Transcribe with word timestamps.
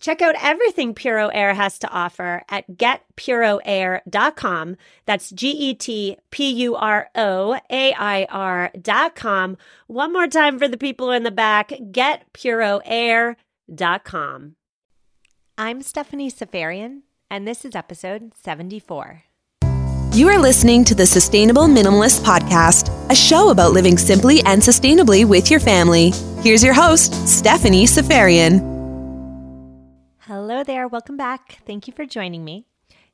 Check 0.00 0.20
out 0.20 0.34
everything 0.42 0.92
Puro 0.94 1.28
Air 1.28 1.54
has 1.54 1.78
to 1.78 1.88
offer 1.88 2.42
at 2.48 2.68
getpuroair.com. 2.72 4.76
That's 5.06 5.30
G 5.30 5.50
E 5.50 5.74
T 5.74 6.16
P 6.30 6.50
U 6.50 6.74
R 6.74 7.08
O 7.14 7.58
A 7.70 7.94
I 7.94 8.26
R.com. 8.28 9.56
One 9.86 10.12
more 10.12 10.26
time 10.26 10.58
for 10.58 10.68
the 10.68 10.76
people 10.76 11.10
in 11.10 11.22
the 11.22 11.30
back 11.30 11.70
getpuroair.com. 11.70 14.56
I'm 15.56 15.82
Stephanie 15.82 16.30
Seferian, 16.30 17.02
and 17.30 17.46
this 17.46 17.64
is 17.64 17.76
episode 17.76 18.32
74. 18.34 19.22
You 20.12 20.28
are 20.28 20.38
listening 20.38 20.84
to 20.84 20.94
the 20.94 21.06
Sustainable 21.06 21.66
Minimalist 21.66 22.20
Podcast, 22.20 22.90
a 23.10 23.14
show 23.14 23.50
about 23.50 23.72
living 23.72 23.98
simply 23.98 24.40
and 24.46 24.62
sustainably 24.62 25.24
with 25.24 25.50
your 25.50 25.60
family. 25.60 26.12
Here's 26.40 26.62
your 26.62 26.74
host, 26.74 27.12
Stephanie 27.28 27.86
Seferian. 27.86 28.73
Hello 30.54 30.62
there. 30.62 30.86
Welcome 30.86 31.16
back. 31.16 31.58
Thank 31.66 31.88
you 31.88 31.92
for 31.92 32.06
joining 32.06 32.44
me. 32.44 32.64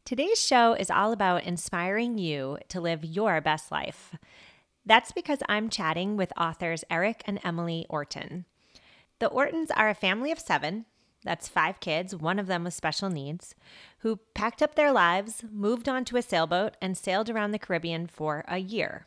Today's 0.04 0.38
show 0.38 0.74
is 0.74 0.90
all 0.90 1.10
about 1.10 1.44
inspiring 1.44 2.18
you 2.18 2.58
to 2.68 2.82
live 2.82 3.02
your 3.02 3.40
best 3.40 3.72
life. 3.72 4.14
That's 4.84 5.10
because 5.10 5.38
I'm 5.48 5.70
chatting 5.70 6.18
with 6.18 6.34
authors 6.38 6.84
Eric 6.90 7.22
and 7.24 7.40
Emily 7.42 7.86
Orton. 7.88 8.44
The 9.20 9.28
Ortons 9.28 9.70
are 9.70 9.88
a 9.88 9.94
family 9.94 10.30
of 10.30 10.38
seven, 10.38 10.84
that's 11.24 11.48
five 11.48 11.80
kids, 11.80 12.14
one 12.14 12.38
of 12.38 12.46
them 12.46 12.64
with 12.64 12.74
special 12.74 13.08
needs, 13.08 13.54
who 14.00 14.20
packed 14.34 14.60
up 14.60 14.74
their 14.74 14.92
lives, 14.92 15.42
moved 15.50 15.88
onto 15.88 16.18
a 16.18 16.22
sailboat, 16.22 16.76
and 16.82 16.94
sailed 16.94 17.30
around 17.30 17.52
the 17.52 17.58
Caribbean 17.58 18.06
for 18.06 18.44
a 18.48 18.58
year. 18.58 19.06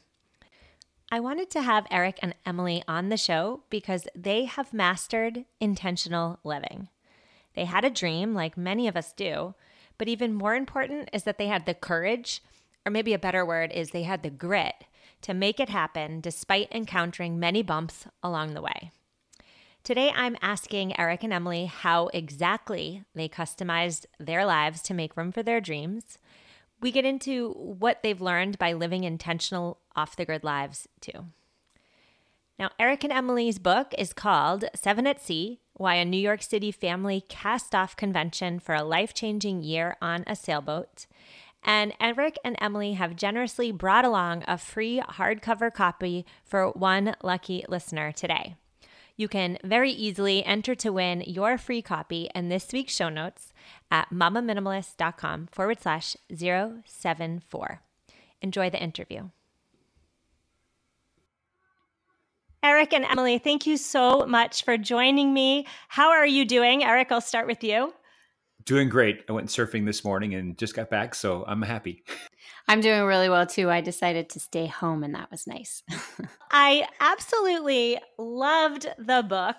I 1.11 1.19
wanted 1.19 1.51
to 1.51 1.61
have 1.61 1.85
Eric 1.91 2.17
and 2.23 2.33
Emily 2.47 2.83
on 2.87 3.09
the 3.09 3.15
show 3.15 3.61
because 3.69 4.07
they 4.15 4.45
have 4.45 4.73
mastered 4.73 5.45
intentional 5.59 6.39
living. 6.43 6.89
They 7.55 7.65
had 7.65 7.85
a 7.85 7.89
dream, 7.89 8.33
like 8.33 8.57
many 8.57 8.87
of 8.87 8.97
us 8.97 9.13
do, 9.13 9.55
but 9.97 10.07
even 10.07 10.33
more 10.33 10.55
important 10.55 11.09
is 11.13 11.23
that 11.23 11.37
they 11.37 11.47
had 11.47 11.65
the 11.65 11.73
courage, 11.73 12.41
or 12.85 12.91
maybe 12.91 13.13
a 13.13 13.19
better 13.19 13.45
word 13.45 13.71
is 13.71 13.91
they 13.91 14.03
had 14.03 14.23
the 14.23 14.29
grit 14.29 14.85
to 15.21 15.33
make 15.33 15.59
it 15.59 15.69
happen 15.69 16.19
despite 16.19 16.71
encountering 16.71 17.39
many 17.39 17.63
bumps 17.63 18.05
along 18.21 18.53
the 18.53 18.61
way. 18.61 18.91
Today, 19.83 20.11
I'm 20.15 20.37
asking 20.41 20.97
Eric 20.97 21.23
and 21.23 21.33
Emily 21.33 21.65
how 21.65 22.07
exactly 22.07 23.03
they 23.15 23.27
customized 23.27 24.05
their 24.17 24.45
lives 24.45 24.81
to 24.83 24.93
make 24.93 25.17
room 25.17 25.31
for 25.31 25.43
their 25.43 25.59
dreams. 25.59 26.17
We 26.79 26.91
get 26.91 27.05
into 27.05 27.51
what 27.51 28.01
they've 28.01 28.21
learned 28.21 28.57
by 28.57 28.73
living 28.73 29.03
intentional 29.03 29.79
off 29.95 30.15
the 30.15 30.25
grid 30.25 30.43
lives, 30.43 30.87
too. 31.01 31.25
Now, 32.59 32.69
Eric 32.79 33.03
and 33.03 33.11
Emily's 33.11 33.57
book 33.57 33.93
is 33.97 34.13
called 34.13 34.65
Seven 34.75 35.07
at 35.07 35.21
Sea 35.21 35.59
Why 35.73 35.95
a 35.95 36.05
New 36.05 36.17
York 36.17 36.43
City 36.43 36.71
Family 36.71 37.23
Cast 37.27 37.73
Off 37.73 37.95
Convention 37.95 38.59
for 38.59 38.75
a 38.75 38.83
Life 38.83 39.13
Changing 39.13 39.63
Year 39.63 39.97
on 40.01 40.23
a 40.27 40.35
Sailboat. 40.35 41.07
And 41.63 41.93
Eric 41.99 42.37
and 42.43 42.55
Emily 42.61 42.93
have 42.93 43.15
generously 43.15 43.71
brought 43.71 44.05
along 44.05 44.43
a 44.47 44.59
free 44.59 45.01
hardcover 45.01 45.73
copy 45.73 46.25
for 46.43 46.69
one 46.69 47.15
lucky 47.23 47.65
listener 47.67 48.11
today. 48.11 48.55
You 49.15 49.27
can 49.27 49.57
very 49.63 49.91
easily 49.91 50.43
enter 50.45 50.75
to 50.75 50.91
win 50.91 51.21
your 51.21 51.57
free 51.57 51.81
copy 51.81 52.29
in 52.35 52.49
this 52.49 52.71
week's 52.71 52.95
show 52.95 53.09
notes 53.09 53.53
at 53.89 54.09
mamaminimalist.com 54.11 55.47
forward 55.51 55.81
slash 55.81 56.15
074. 56.35 57.81
Enjoy 58.41 58.69
the 58.69 58.81
interview. 58.81 59.29
Eric 62.63 62.93
and 62.93 63.03
Emily, 63.03 63.39
thank 63.39 63.67
you 63.67 63.75
so 63.75 64.25
much 64.25 64.63
for 64.63 64.77
joining 64.77 65.33
me. 65.33 65.67
How 65.89 66.11
are 66.11 66.25
you 66.25 66.45
doing? 66.45 66.81
Eric, 66.81 67.11
I'll 67.11 67.19
start 67.19 67.45
with 67.45 67.61
you. 67.61 67.93
Doing 68.63 68.87
great. 68.87 69.25
I 69.27 69.33
went 69.33 69.49
surfing 69.49 69.85
this 69.85 70.05
morning 70.05 70.33
and 70.33 70.57
just 70.57 70.73
got 70.73 70.89
back, 70.89 71.13
so 71.13 71.43
I'm 71.45 71.61
happy. 71.61 72.05
I'm 72.65 72.79
doing 72.79 73.03
really 73.03 73.27
well 73.27 73.45
too. 73.45 73.69
I 73.69 73.81
decided 73.81 74.29
to 74.29 74.39
stay 74.39 74.67
home, 74.67 75.03
and 75.03 75.13
that 75.15 75.29
was 75.29 75.45
nice. 75.45 75.83
I 76.51 76.87
absolutely 77.01 77.99
loved 78.17 78.87
the 78.97 79.21
book, 79.27 79.55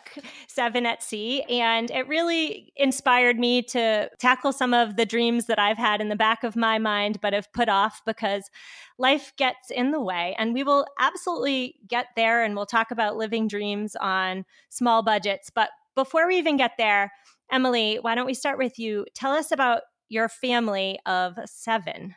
Seven 0.49 0.87
at 0.87 1.03
Sea, 1.03 1.43
and 1.43 1.91
it 1.91 2.09
really 2.09 2.73
inspired 2.77 3.39
me 3.39 3.63
to 3.63 4.09
tackle 4.19 4.53
some 4.53 4.73
of 4.73 4.97
the 4.97 5.05
dreams 5.05 5.47
that 5.47 5.59
I've 5.59 5.77
had 5.77 6.01
in 6.01 6.09
the 6.09 6.17
back 6.17 6.45
of 6.45 6.57
my 6.57 6.79
mind, 6.79 7.21
but 7.21 7.35
have 7.35 7.53
put 7.53 7.69
off 7.69 8.01
because 8.07 8.49
life 8.97 9.35
gets 9.37 9.71
in 9.71 9.91
the 9.91 10.01
way. 10.01 10.35
And 10.39 10.55
we 10.55 10.63
will 10.63 10.87
absolutely 10.99 11.77
get 11.87 12.07
there, 12.17 12.43
and 12.43 12.57
we'll 12.57 12.65
talk 12.65 12.91
about 12.91 13.17
living 13.17 13.49
dreams 13.49 13.95
on 14.01 14.47
small 14.71 15.03
budgets. 15.03 15.51
But 15.55 15.69
before 15.95 16.27
we 16.27 16.39
even 16.39 16.57
get 16.57 16.73
there, 16.79 17.13
Emily, 17.53 17.99
why 18.01 18.15
don't 18.15 18.27
we 18.27 18.35
start 18.35 18.57
with 18.57 18.79
you? 18.79 19.05
Tell 19.15 19.33
us 19.33 19.53
about 19.53 19.83
your 20.09 20.31
family 20.31 20.99
of 21.05 21.39
seven. 21.45 22.15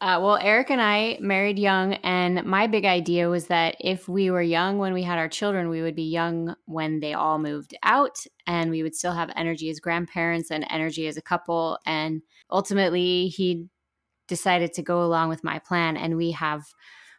Uh, 0.00 0.20
well, 0.22 0.38
Eric 0.40 0.70
and 0.70 0.80
I 0.80 1.18
married 1.20 1.58
young, 1.58 1.94
and 1.94 2.44
my 2.44 2.68
big 2.68 2.84
idea 2.84 3.28
was 3.28 3.48
that 3.48 3.74
if 3.80 4.08
we 4.08 4.30
were 4.30 4.42
young 4.42 4.78
when 4.78 4.92
we 4.92 5.02
had 5.02 5.18
our 5.18 5.28
children, 5.28 5.68
we 5.68 5.82
would 5.82 5.96
be 5.96 6.04
young 6.04 6.54
when 6.66 7.00
they 7.00 7.14
all 7.14 7.38
moved 7.40 7.74
out, 7.82 8.24
and 8.46 8.70
we 8.70 8.84
would 8.84 8.94
still 8.94 9.12
have 9.12 9.32
energy 9.34 9.70
as 9.70 9.80
grandparents 9.80 10.52
and 10.52 10.64
energy 10.70 11.08
as 11.08 11.16
a 11.16 11.22
couple. 11.22 11.80
And 11.84 12.22
ultimately, 12.48 13.26
he 13.26 13.66
decided 14.28 14.72
to 14.74 14.82
go 14.82 15.02
along 15.02 15.30
with 15.30 15.42
my 15.42 15.58
plan, 15.58 15.96
and 15.96 16.16
we 16.16 16.30
have 16.30 16.62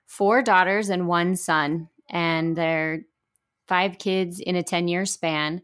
four 0.05 0.41
daughters 0.41 0.87
and 0.87 1.05
one 1.05 1.35
son, 1.35 1.89
and 2.09 2.55
they're 2.55 3.01
five 3.67 3.97
kids 3.97 4.39
in 4.39 4.55
a 4.55 4.63
10 4.63 4.87
year 4.87 5.05
span. 5.05 5.61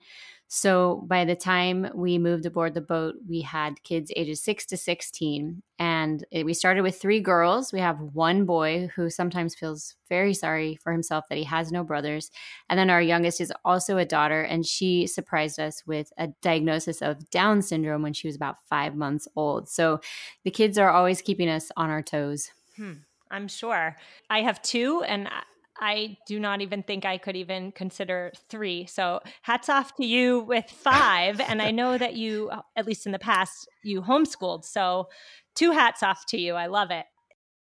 So 0.48 1.04
by 1.08 1.26
the 1.26 1.36
time 1.36 1.88
we 1.96 2.18
moved 2.18 2.46
aboard 2.46 2.76
the 2.76 2.82
boat, 2.82 3.16
we 3.28 3.42
had 3.42 3.82
kids 3.84 4.12
ages 4.16 4.44
six 4.44 4.66
to 4.68 4.78
16. 4.78 5.64
And 5.80 6.26
it, 6.32 6.46
we 6.46 6.54
started 6.54 6.84
with 6.84 7.02
three 7.02 7.20
girls. 7.20 7.74
We 7.74 7.80
have 7.80 8.00
one 8.00 8.46
boy 8.46 8.90
who 8.96 9.10
sometimes 9.10 9.56
feels 9.56 9.96
very 10.08 10.34
sorry 10.34 10.78
for 10.84 10.92
himself 10.92 11.26
that 11.30 11.38
he 11.38 11.44
has 11.46 11.72
no 11.72 11.84
brothers. 11.84 12.30
And 12.70 12.80
then 12.80 12.90
our 12.90 13.02
youngest 13.02 13.42
is 13.42 13.52
also 13.66 13.98
a 13.98 14.06
daughter, 14.06 14.42
and 14.42 14.66
she 14.66 15.08
surprised 15.08 15.60
us 15.60 15.84
with 15.86 16.14
a 16.18 16.28
diagnosis 16.42 17.02
of 17.02 17.30
Down 17.32 17.62
syndrome 17.62 18.04
when 18.04 18.14
she 18.14 18.28
was 18.28 18.36
about 18.36 18.64
five 18.70 18.96
months 18.96 19.28
old. 19.36 19.68
So 19.68 20.00
the 20.44 20.52
kids 20.52 20.78
are 20.78 20.92
always 20.92 21.22
keeping 21.22 21.50
us 21.50 21.72
on 21.76 21.90
our 21.90 22.04
toes. 22.04 22.52
Hmm. 22.78 22.94
I'm 23.32 23.48
sure. 23.48 23.98
I 24.30 24.42
have 24.42 24.62
two, 24.62 25.04
and 25.04 25.28
I 25.78 26.18
do 26.28 26.40
not 26.40 26.62
even 26.62 26.84
think 26.84 27.06
I 27.06 27.18
could 27.18 27.36
even 27.36 27.72
consider 27.72 28.32
three. 28.50 28.86
So 28.86 29.20
hats 29.42 29.70
off 29.70 29.96
to 29.96 30.06
you 30.06 30.40
with 30.42 30.70
five. 30.70 31.40
and 31.42 31.62
I 31.62 31.72
know 31.72 31.98
that 31.98 32.16
you, 32.16 32.50
uh, 32.52 32.62
at 32.76 32.86
least 32.86 33.06
in 33.06 33.12
the 33.12 33.20
past, 33.20 33.68
you 33.84 34.02
homeschooled. 34.02 34.66
So 34.66 35.10
two 35.56 35.72
hats 35.72 36.02
off 36.04 36.26
to 36.28 36.40
you. 36.40 36.56
I 36.56 36.68
love 36.68 36.92
it. 36.92 37.06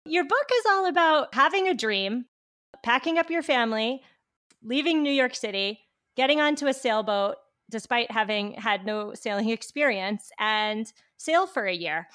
Your 0.06 0.25
book 0.25 0.50
is 0.54 0.65
all 0.69 0.86
about 0.86 1.33
having 1.33 1.68
a 1.68 1.74
dream, 1.74 2.25
packing 2.83 3.18
up 3.18 3.30
your 3.30 3.44
family, 3.44 4.01
leaving 4.62 5.01
New 5.01 5.12
York 5.12 5.36
City, 5.36 5.80
getting 6.16 6.39
onto 6.39 6.68
a 6.68 6.74
sailboat 6.74 7.38
despite 7.74 8.12
having 8.12 8.54
had 8.54 8.86
no 8.86 9.13
sailing 9.16 9.50
experience, 9.50 10.30
and 10.39 10.94
sail 11.18 11.48
for 11.48 11.66
a 11.66 11.74
year. 11.74 12.07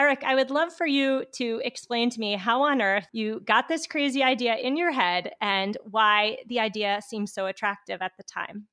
Eric, 0.00 0.24
I 0.24 0.34
would 0.34 0.50
love 0.50 0.72
for 0.72 0.86
you 0.86 1.26
to 1.32 1.60
explain 1.62 2.08
to 2.08 2.18
me 2.18 2.34
how 2.34 2.62
on 2.62 2.80
earth 2.80 3.06
you 3.12 3.40
got 3.40 3.68
this 3.68 3.86
crazy 3.86 4.22
idea 4.22 4.56
in 4.56 4.78
your 4.78 4.92
head 4.92 5.32
and 5.42 5.76
why 5.90 6.38
the 6.46 6.58
idea 6.58 7.02
seems 7.06 7.34
so 7.34 7.44
attractive 7.44 8.00
at 8.00 8.12
the 8.16 8.22
time. 8.22 8.66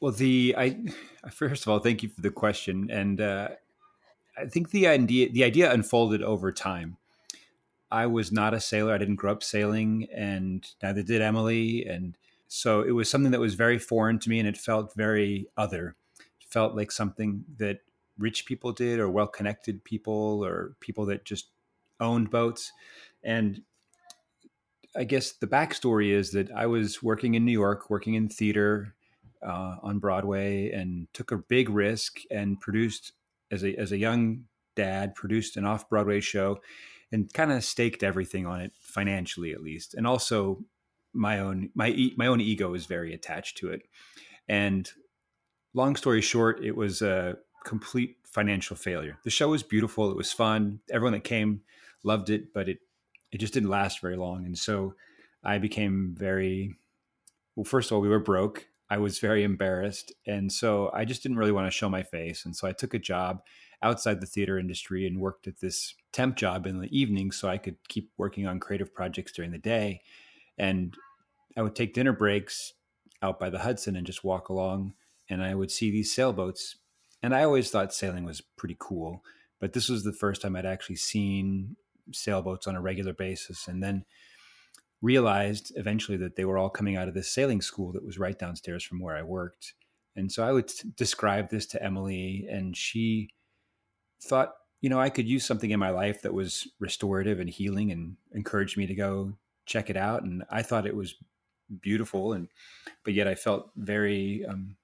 Well, 0.00 0.12
the 0.12 0.54
I 0.56 0.74
first 1.30 1.64
of 1.64 1.68
all, 1.68 1.80
thank 1.80 2.02
you 2.02 2.08
for 2.08 2.22
the 2.22 2.30
question, 2.30 2.90
and 2.90 3.20
uh, 3.20 3.48
I 4.38 4.46
think 4.46 4.70
the 4.70 4.86
idea 4.86 5.28
the 5.28 5.44
idea 5.44 5.70
unfolded 5.70 6.22
over 6.22 6.50
time. 6.50 6.96
I 7.90 8.06
was 8.06 8.32
not 8.32 8.54
a 8.54 8.60
sailor; 8.60 8.94
I 8.94 8.98
didn't 8.98 9.16
grow 9.16 9.32
up 9.32 9.42
sailing, 9.42 10.08
and 10.14 10.66
neither 10.82 11.02
did 11.02 11.20
Emily, 11.20 11.84
and 11.84 12.16
so 12.46 12.80
it 12.80 12.92
was 12.92 13.10
something 13.10 13.32
that 13.32 13.40
was 13.40 13.54
very 13.54 13.78
foreign 13.78 14.18
to 14.20 14.30
me, 14.30 14.38
and 14.38 14.48
it 14.48 14.56
felt 14.56 14.94
very 14.94 15.46
other 15.58 15.94
It 16.18 16.46
felt 16.48 16.74
like 16.74 16.90
something 16.90 17.44
that 17.58 17.80
rich 18.18 18.46
people 18.46 18.72
did 18.72 18.98
or 18.98 19.08
well 19.08 19.26
connected 19.26 19.84
people 19.84 20.44
or 20.44 20.74
people 20.80 21.06
that 21.06 21.24
just 21.24 21.48
owned 22.00 22.30
boats. 22.30 22.72
And 23.22 23.62
I 24.96 25.04
guess 25.04 25.32
the 25.32 25.46
backstory 25.46 26.10
is 26.10 26.32
that 26.32 26.50
I 26.50 26.66
was 26.66 27.02
working 27.02 27.34
in 27.34 27.44
New 27.44 27.52
York, 27.52 27.90
working 27.90 28.14
in 28.14 28.28
theater 28.28 28.94
uh, 29.42 29.76
on 29.82 29.98
Broadway, 29.98 30.70
and 30.70 31.06
took 31.12 31.30
a 31.30 31.38
big 31.38 31.68
risk 31.68 32.18
and 32.30 32.60
produced 32.60 33.12
as 33.50 33.64
a 33.64 33.74
as 33.76 33.92
a 33.92 33.98
young 33.98 34.44
dad 34.74 35.14
produced 35.14 35.56
an 35.56 35.64
off 35.64 35.88
Broadway 35.88 36.20
show, 36.20 36.60
and 37.12 37.32
kind 37.32 37.52
of 37.52 37.64
staked 37.64 38.02
everything 38.02 38.46
on 38.46 38.60
it 38.60 38.72
financially 38.80 39.52
at 39.52 39.62
least, 39.62 39.94
and 39.94 40.06
also 40.06 40.64
my 41.12 41.38
own 41.38 41.70
my 41.74 42.10
my 42.16 42.26
own 42.26 42.40
ego 42.40 42.74
is 42.74 42.86
very 42.86 43.12
attached 43.12 43.58
to 43.58 43.70
it, 43.70 43.82
and 44.48 44.90
long 45.74 45.96
story 45.96 46.20
short, 46.20 46.64
it 46.64 46.76
was 46.76 47.02
a 47.02 47.36
complete 47.68 48.16
financial 48.24 48.76
failure. 48.76 49.18
The 49.24 49.30
show 49.30 49.48
was 49.48 49.62
beautiful, 49.62 50.10
it 50.10 50.16
was 50.16 50.32
fun, 50.32 50.80
everyone 50.90 51.12
that 51.12 51.24
came 51.24 51.60
loved 52.02 52.30
it, 52.30 52.54
but 52.54 52.68
it 52.68 52.78
it 53.30 53.38
just 53.38 53.52
didn't 53.52 53.68
last 53.68 54.00
very 54.00 54.16
long. 54.16 54.46
And 54.46 54.56
so 54.56 54.94
I 55.44 55.58
became 55.58 56.14
very 56.18 56.76
well, 57.54 57.64
first 57.64 57.90
of 57.90 57.96
all, 57.96 58.00
we 58.00 58.08
were 58.08 58.18
broke. 58.18 58.68
I 58.88 58.96
was 58.96 59.18
very 59.18 59.42
embarrassed. 59.44 60.12
And 60.26 60.50
so 60.50 60.90
I 60.94 61.04
just 61.04 61.22
didn't 61.22 61.36
really 61.36 61.52
want 61.52 61.66
to 61.66 61.76
show 61.76 61.90
my 61.90 62.02
face. 62.02 62.46
And 62.46 62.56
so 62.56 62.66
I 62.66 62.72
took 62.72 62.94
a 62.94 62.98
job 62.98 63.42
outside 63.82 64.20
the 64.20 64.26
theater 64.26 64.58
industry 64.58 65.06
and 65.06 65.20
worked 65.20 65.46
at 65.46 65.60
this 65.60 65.94
temp 66.12 66.36
job 66.36 66.66
in 66.66 66.80
the 66.80 66.98
evening 66.98 67.32
so 67.32 67.48
I 67.48 67.58
could 67.58 67.76
keep 67.88 68.10
working 68.16 68.46
on 68.46 68.60
creative 68.60 68.94
projects 68.94 69.32
during 69.32 69.50
the 69.50 69.58
day. 69.58 70.00
And 70.56 70.96
I 71.56 71.62
would 71.62 71.76
take 71.76 71.92
dinner 71.92 72.12
breaks 72.12 72.72
out 73.20 73.38
by 73.38 73.50
the 73.50 73.58
Hudson 73.58 73.94
and 73.94 74.06
just 74.06 74.24
walk 74.24 74.48
along 74.48 74.94
and 75.28 75.42
I 75.42 75.54
would 75.54 75.70
see 75.70 75.90
these 75.90 76.14
sailboats. 76.14 76.76
And 77.22 77.34
I 77.34 77.42
always 77.44 77.70
thought 77.70 77.92
sailing 77.92 78.24
was 78.24 78.40
pretty 78.40 78.76
cool, 78.78 79.22
but 79.60 79.72
this 79.72 79.88
was 79.88 80.04
the 80.04 80.12
first 80.12 80.42
time 80.42 80.54
I'd 80.54 80.66
actually 80.66 80.96
seen 80.96 81.76
sailboats 82.12 82.66
on 82.66 82.76
a 82.76 82.80
regular 82.80 83.12
basis, 83.12 83.68
and 83.68 83.82
then 83.82 84.04
realized 85.02 85.72
eventually 85.76 86.16
that 86.18 86.36
they 86.36 86.44
were 86.44 86.58
all 86.58 86.70
coming 86.70 86.96
out 86.96 87.08
of 87.08 87.14
this 87.14 87.30
sailing 87.30 87.60
school 87.60 87.92
that 87.92 88.04
was 88.04 88.18
right 88.18 88.38
downstairs 88.38 88.82
from 88.82 89.00
where 89.00 89.16
I 89.16 89.22
worked. 89.22 89.74
And 90.16 90.32
so 90.32 90.42
I 90.42 90.52
would 90.52 90.68
t- 90.68 90.88
describe 90.96 91.50
this 91.50 91.66
to 91.66 91.82
Emily, 91.82 92.46
and 92.50 92.76
she 92.76 93.30
thought, 94.20 94.54
you 94.80 94.90
know, 94.90 95.00
I 95.00 95.10
could 95.10 95.28
use 95.28 95.44
something 95.44 95.70
in 95.70 95.80
my 95.80 95.90
life 95.90 96.22
that 96.22 96.34
was 96.34 96.68
restorative 96.78 97.40
and 97.40 97.50
healing 97.50 97.92
and 97.92 98.16
encouraged 98.32 98.76
me 98.76 98.86
to 98.86 98.94
go 98.94 99.34
check 99.66 99.90
it 99.90 99.96
out. 99.96 100.22
And 100.22 100.44
I 100.50 100.62
thought 100.62 100.86
it 100.86 100.96
was 100.96 101.16
beautiful. 101.80 102.32
And, 102.32 102.48
but 103.04 103.14
yet 103.14 103.28
I 103.28 103.34
felt 103.34 103.70
very, 103.76 104.44
um, 104.46 104.76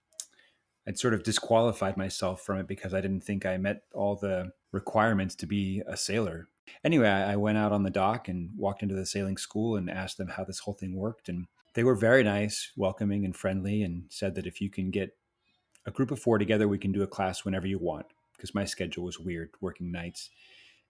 I'd 0.86 0.98
sort 0.98 1.14
of 1.14 1.22
disqualified 1.22 1.96
myself 1.96 2.42
from 2.42 2.58
it 2.58 2.68
because 2.68 2.92
I 2.92 3.00
didn't 3.00 3.24
think 3.24 3.46
I 3.46 3.56
met 3.56 3.82
all 3.94 4.16
the 4.16 4.52
requirements 4.72 5.34
to 5.36 5.46
be 5.46 5.82
a 5.86 5.96
sailor. 5.96 6.48
Anyway, 6.82 7.08
I 7.08 7.36
went 7.36 7.58
out 7.58 7.72
on 7.72 7.82
the 7.82 7.90
dock 7.90 8.28
and 8.28 8.50
walked 8.56 8.82
into 8.82 8.94
the 8.94 9.06
sailing 9.06 9.36
school 9.36 9.76
and 9.76 9.90
asked 9.90 10.18
them 10.18 10.28
how 10.28 10.44
this 10.44 10.60
whole 10.60 10.74
thing 10.74 10.94
worked. 10.96 11.28
And 11.28 11.46
they 11.74 11.84
were 11.84 11.94
very 11.94 12.22
nice, 12.22 12.72
welcoming, 12.76 13.24
and 13.24 13.36
friendly, 13.36 13.82
and 13.82 14.04
said 14.08 14.34
that 14.34 14.46
if 14.46 14.60
you 14.60 14.70
can 14.70 14.90
get 14.90 15.16
a 15.86 15.90
group 15.90 16.10
of 16.10 16.18
four 16.18 16.38
together, 16.38 16.68
we 16.68 16.78
can 16.78 16.92
do 16.92 17.02
a 17.02 17.06
class 17.06 17.44
whenever 17.44 17.66
you 17.66 17.78
want 17.78 18.06
because 18.36 18.54
my 18.54 18.64
schedule 18.64 19.04
was 19.04 19.18
weird 19.18 19.50
working 19.60 19.90
nights. 19.90 20.30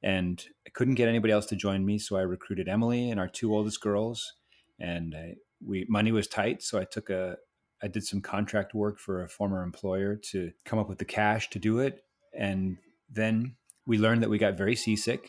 And 0.02 0.44
I 0.67 0.70
couldn't 0.70 0.94
get 0.94 1.08
anybody 1.08 1.32
else 1.32 1.46
to 1.46 1.56
join 1.56 1.85
me. 1.85 1.99
So 1.99 2.17
I 2.17 2.23
recruited 2.23 2.69
Emily 2.69 3.11
and 3.11 3.19
our 3.19 3.29
two 3.29 3.55
oldest 3.55 3.81
girls. 3.81 4.35
And 4.79 5.14
I, 5.14 5.37
we 5.64 5.87
money 5.88 6.12
was 6.12 6.29
tight. 6.29 6.62
So 6.62 6.79
I 6.79 6.85
took 6.85 7.11
a, 7.11 7.38
I 7.85 7.89
did 7.89 8.07
some 8.07 8.23
contract 8.23 8.75
work 8.75 8.99
for 8.99 9.23
a 9.23 9.29
former 9.29 9.63
employer 9.63 10.17
to 10.31 10.53
come 10.65 10.79
up 10.79 10.89
with 10.89 10.99
the 10.99 11.05
cash 11.05 11.51
to 11.51 11.59
do 11.59 11.81
it. 11.81 12.03
And 12.33 12.79
then 13.11 13.57
we 13.87 13.99
learned 13.99 14.23
that 14.23 14.31
we 14.31 14.39
got 14.39 14.57
very 14.57 14.75
seasick, 14.75 15.29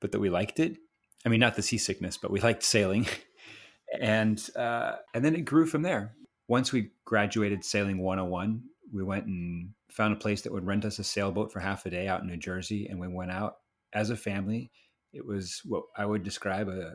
but 0.00 0.10
that 0.10 0.18
we 0.18 0.28
liked 0.28 0.58
it. 0.58 0.76
I 1.24 1.28
mean, 1.28 1.38
not 1.38 1.54
the 1.54 1.62
seasickness, 1.62 2.16
but 2.16 2.32
we 2.32 2.40
liked 2.40 2.64
sailing. 2.64 3.06
and 4.00 4.44
uh, 4.56 4.96
and 5.14 5.24
then 5.24 5.36
it 5.36 5.44
grew 5.44 5.66
from 5.66 5.82
there. 5.82 6.16
Once 6.48 6.72
we 6.72 6.90
graduated 7.04 7.64
sailing 7.64 7.98
101, 7.98 8.60
we 8.92 9.04
went 9.04 9.26
and 9.26 9.70
found 9.92 10.12
a 10.12 10.18
place 10.18 10.42
that 10.42 10.52
would 10.52 10.66
rent 10.66 10.84
us 10.84 10.98
a 10.98 11.04
sailboat 11.04 11.52
for 11.52 11.60
half 11.60 11.86
a 11.86 11.90
day 11.90 12.08
out 12.08 12.22
in 12.22 12.26
New 12.26 12.36
Jersey, 12.36 12.88
and 12.88 12.98
we 12.98 13.06
went 13.06 13.30
out 13.30 13.58
as 13.92 14.10
a 14.10 14.16
family. 14.16 14.72
It 15.12 15.24
was 15.24 15.60
what 15.64 15.84
I 15.96 16.06
would 16.06 16.24
describe 16.24 16.68
a 16.68 16.94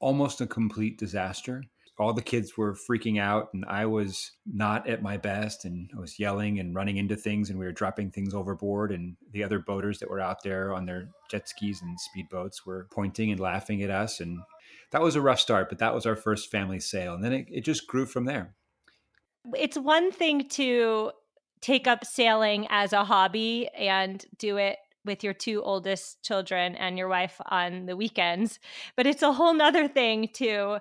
almost 0.00 0.40
a 0.40 0.46
complete 0.46 0.98
disaster 0.98 1.62
all 2.00 2.14
the 2.14 2.22
kids 2.22 2.56
were 2.56 2.74
freaking 2.74 3.20
out 3.20 3.50
and 3.52 3.62
I 3.66 3.84
was 3.84 4.32
not 4.46 4.88
at 4.88 5.02
my 5.02 5.18
best 5.18 5.66
and 5.66 5.90
I 5.94 6.00
was 6.00 6.18
yelling 6.18 6.58
and 6.58 6.74
running 6.74 6.96
into 6.96 7.14
things 7.14 7.50
and 7.50 7.58
we 7.58 7.66
were 7.66 7.72
dropping 7.72 8.10
things 8.10 8.32
overboard 8.32 8.90
and 8.90 9.16
the 9.32 9.44
other 9.44 9.58
boaters 9.58 9.98
that 9.98 10.08
were 10.08 10.18
out 10.18 10.42
there 10.42 10.72
on 10.72 10.86
their 10.86 11.10
jet 11.30 11.46
skis 11.46 11.82
and 11.82 11.98
speedboats 11.98 12.64
were 12.64 12.88
pointing 12.90 13.30
and 13.30 13.38
laughing 13.38 13.82
at 13.82 13.90
us 13.90 14.18
and 14.20 14.38
that 14.92 15.02
was 15.02 15.14
a 15.14 15.20
rough 15.20 15.40
start 15.40 15.68
but 15.68 15.78
that 15.78 15.94
was 15.94 16.06
our 16.06 16.16
first 16.16 16.50
family 16.50 16.80
sail 16.80 17.12
and 17.12 17.22
then 17.22 17.34
it, 17.34 17.46
it 17.50 17.64
just 17.66 17.86
grew 17.86 18.06
from 18.06 18.24
there. 18.24 18.54
It's 19.54 19.76
one 19.76 20.10
thing 20.10 20.48
to 20.48 21.12
take 21.60 21.86
up 21.86 22.06
sailing 22.06 22.66
as 22.70 22.94
a 22.94 23.04
hobby 23.04 23.68
and 23.76 24.24
do 24.38 24.56
it 24.56 24.78
with 25.04 25.22
your 25.22 25.34
two 25.34 25.62
oldest 25.62 26.22
children 26.22 26.74
and 26.76 26.96
your 26.96 27.08
wife 27.08 27.40
on 27.46 27.84
the 27.84 27.96
weekends 27.96 28.58
but 28.96 29.06
it's 29.06 29.22
a 29.22 29.32
whole 29.32 29.54
nother 29.54 29.88
thing 29.88 30.28
to 30.32 30.78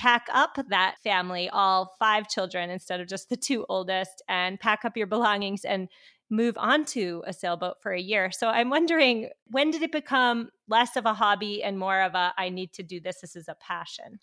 pack 0.00 0.28
up 0.32 0.58
that 0.70 0.96
family, 1.04 1.50
all 1.50 1.94
five 1.98 2.26
children 2.26 2.70
instead 2.70 3.00
of 3.00 3.06
just 3.06 3.28
the 3.28 3.36
two 3.36 3.66
oldest, 3.68 4.22
and 4.28 4.58
pack 4.58 4.82
up 4.86 4.96
your 4.96 5.06
belongings 5.06 5.62
and 5.62 5.88
move 6.30 6.56
onto 6.56 7.20
a 7.26 7.34
sailboat 7.34 7.76
for 7.82 7.92
a 7.92 8.00
year. 8.00 8.30
So 8.30 8.48
I'm 8.48 8.70
wondering 8.70 9.28
when 9.48 9.70
did 9.70 9.82
it 9.82 9.92
become 9.92 10.48
less 10.68 10.96
of 10.96 11.04
a 11.04 11.12
hobby 11.12 11.62
and 11.62 11.78
more 11.78 12.00
of 12.00 12.14
a 12.14 12.32
I 12.38 12.48
need 12.48 12.72
to 12.74 12.82
do 12.82 12.98
this 12.98 13.20
this 13.20 13.36
is 13.36 13.46
a 13.46 13.56
passion? 13.56 14.20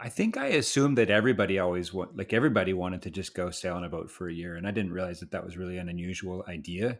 I 0.00 0.08
think 0.08 0.36
I 0.36 0.46
assumed 0.46 0.98
that 0.98 1.10
everybody 1.10 1.60
always 1.60 1.94
want 1.94 2.16
like 2.16 2.32
everybody 2.32 2.72
wanted 2.72 3.02
to 3.02 3.10
just 3.10 3.32
go 3.32 3.52
sail 3.52 3.76
on 3.76 3.84
a 3.84 3.88
boat 3.88 4.10
for 4.10 4.28
a 4.28 4.34
year 4.34 4.56
and 4.56 4.66
I 4.66 4.72
didn't 4.72 4.92
realize 4.92 5.20
that 5.20 5.30
that 5.30 5.44
was 5.44 5.56
really 5.56 5.78
an 5.78 5.88
unusual 5.88 6.44
idea. 6.48 6.98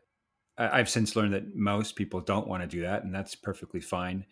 I've 0.57 0.91
since 0.91 1.17
learned 1.17 1.33
that 1.33 1.57
most 1.57 1.97
people 1.97 2.21
don't 2.21 2.47
want 2.47 2.63
to 2.63 2.69
do 2.69 2.83
that 2.83 3.03
and 3.03 3.13
that's 3.13 3.35
perfectly 3.35 3.81
fine. 3.81 4.27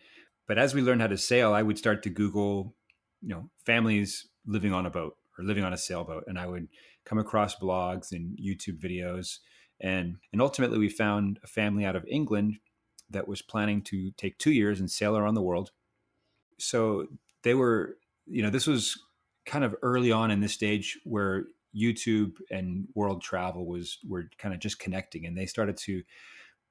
But 0.47 0.57
as 0.57 0.73
we 0.73 0.81
learned 0.81 1.01
how 1.01 1.07
to 1.07 1.17
sail, 1.17 1.53
I 1.53 1.63
would 1.63 1.77
start 1.77 2.03
to 2.03 2.09
Google 2.09 2.75
you 3.21 3.29
know 3.29 3.49
families 3.65 4.27
living 4.45 4.73
on 4.73 4.85
a 4.85 4.89
boat 4.89 5.15
or 5.37 5.43
living 5.43 5.63
on 5.63 5.73
a 5.73 5.77
sailboat 5.77 6.23
and 6.27 6.39
i 6.39 6.45
would 6.45 6.67
come 7.05 7.17
across 7.17 7.55
blogs 7.55 8.11
and 8.11 8.37
youtube 8.37 8.79
videos 8.79 9.37
and 9.81 10.17
and 10.31 10.41
ultimately 10.41 10.77
we 10.77 10.89
found 10.89 11.39
a 11.43 11.47
family 11.47 11.85
out 11.85 11.95
of 11.95 12.05
england 12.07 12.59
that 13.09 13.27
was 13.27 13.41
planning 13.41 13.81
to 13.81 14.11
take 14.11 14.37
two 14.37 14.51
years 14.51 14.79
and 14.79 14.89
sail 14.89 15.17
around 15.17 15.33
the 15.33 15.41
world. 15.41 15.71
So 16.57 17.07
they 17.43 17.53
were 17.53 17.97
you 18.27 18.43
know 18.43 18.49
this 18.49 18.67
was 18.67 19.01
kind 19.45 19.63
of 19.63 19.75
early 19.81 20.11
on 20.11 20.29
in 20.29 20.39
this 20.39 20.53
stage 20.53 20.99
where 21.03 21.45
youtube 21.75 22.33
and 22.51 22.87
world 22.93 23.21
travel 23.21 23.65
was 23.65 23.97
were 24.07 24.29
kind 24.37 24.53
of 24.53 24.59
just 24.59 24.79
connecting 24.79 25.25
and 25.25 25.37
they 25.37 25.45
started 25.45 25.77
to 25.77 26.03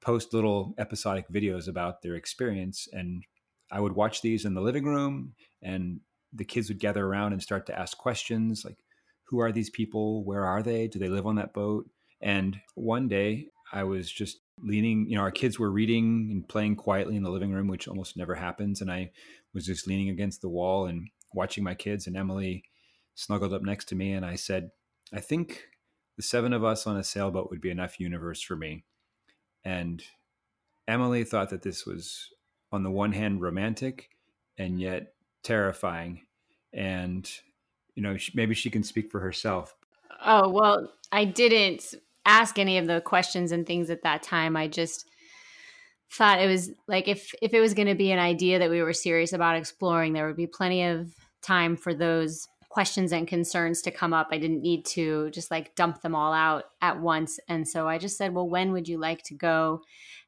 post 0.01 0.33
little 0.33 0.73
episodic 0.77 1.25
videos 1.29 1.67
about 1.67 2.01
their 2.01 2.15
experience 2.15 2.87
and 2.93 3.23
i 3.71 3.79
would 3.79 3.93
watch 3.93 4.21
these 4.21 4.45
in 4.45 4.53
the 4.53 4.61
living 4.61 4.85
room 4.85 5.33
and 5.61 5.99
the 6.33 6.45
kids 6.45 6.69
would 6.69 6.79
gather 6.79 7.05
around 7.05 7.33
and 7.33 7.41
start 7.41 7.65
to 7.67 7.77
ask 7.77 7.97
questions 7.97 8.63
like, 8.63 8.77
who 9.25 9.39
are 9.39 9.51
these 9.51 9.69
people? 9.69 10.23
Where 10.23 10.45
are 10.45 10.63
they? 10.63 10.87
Do 10.87 10.99
they 10.99 11.09
live 11.09 11.27
on 11.27 11.35
that 11.35 11.53
boat? 11.53 11.89
And 12.21 12.59
one 12.75 13.07
day 13.07 13.47
I 13.71 13.83
was 13.83 14.11
just 14.11 14.39
leaning, 14.61 15.07
you 15.07 15.15
know, 15.15 15.21
our 15.21 15.31
kids 15.31 15.59
were 15.59 15.71
reading 15.71 16.29
and 16.31 16.47
playing 16.47 16.75
quietly 16.75 17.15
in 17.15 17.23
the 17.23 17.29
living 17.29 17.51
room, 17.51 17.67
which 17.67 17.87
almost 17.87 18.17
never 18.17 18.35
happens. 18.35 18.81
And 18.81 18.91
I 18.91 19.11
was 19.53 19.65
just 19.65 19.87
leaning 19.87 20.09
against 20.09 20.41
the 20.41 20.49
wall 20.49 20.85
and 20.85 21.09
watching 21.33 21.63
my 21.63 21.75
kids, 21.75 22.07
and 22.07 22.17
Emily 22.17 22.63
snuggled 23.15 23.53
up 23.53 23.61
next 23.61 23.85
to 23.89 23.95
me. 23.95 24.13
And 24.13 24.25
I 24.25 24.35
said, 24.35 24.71
I 25.13 25.19
think 25.19 25.63
the 26.17 26.23
seven 26.23 26.53
of 26.53 26.63
us 26.63 26.87
on 26.87 26.97
a 26.97 27.03
sailboat 27.03 27.49
would 27.49 27.61
be 27.61 27.69
enough 27.69 27.99
universe 27.99 28.41
for 28.41 28.55
me. 28.55 28.83
And 29.63 30.03
Emily 30.87 31.23
thought 31.23 31.49
that 31.51 31.61
this 31.61 31.85
was, 31.85 32.29
on 32.71 32.83
the 32.83 32.91
one 32.91 33.11
hand, 33.11 33.41
romantic 33.41 34.09
and 34.57 34.81
yet 34.81 35.13
terrifying 35.43 36.21
and 36.73 37.29
you 37.95 38.03
know 38.03 38.17
maybe 38.33 38.53
she 38.53 38.69
can 38.69 38.83
speak 38.83 39.11
for 39.11 39.19
herself. 39.19 39.75
Oh 40.25 40.49
well 40.49 40.91
i 41.11 41.25
didn't 41.25 41.95
ask 42.29 42.59
any 42.59 42.77
of 42.77 42.87
the 42.87 43.01
questions 43.01 43.51
and 43.51 43.65
things 43.65 43.89
at 43.89 44.03
that 44.03 44.21
time. 44.23 44.55
I 44.55 44.67
just 44.67 45.09
thought 46.11 46.41
it 46.41 46.47
was 46.47 46.71
like 46.87 47.07
if 47.07 47.33
if 47.41 47.53
it 47.53 47.59
was 47.59 47.73
going 47.73 47.87
to 47.87 47.95
be 47.95 48.11
an 48.11 48.19
idea 48.19 48.59
that 48.59 48.69
we 48.69 48.81
were 48.81 48.93
serious 48.93 49.33
about 49.33 49.55
exploring 49.55 50.13
there 50.13 50.25
would 50.25 50.35
be 50.35 50.47
plenty 50.47 50.83
of 50.83 51.13
time 51.41 51.75
for 51.75 51.93
those 51.93 52.47
questions 52.69 53.11
and 53.11 53.27
concerns 53.27 53.81
to 53.81 53.89
come 53.89 54.13
up. 54.13 54.27
I 54.31 54.37
didn't 54.37 54.61
need 54.61 54.85
to 54.87 55.31
just 55.31 55.49
like 55.49 55.73
dump 55.75 56.01
them 56.01 56.13
all 56.13 56.33
out 56.33 56.65
at 56.81 56.99
once. 56.99 57.39
And 57.47 57.67
so 57.67 57.87
i 57.87 57.97
just 57.97 58.17
said 58.17 58.33
well 58.33 58.49
when 58.49 58.71
would 58.71 58.87
you 58.87 58.99
like 58.99 59.23
to 59.23 59.33
go? 59.33 59.81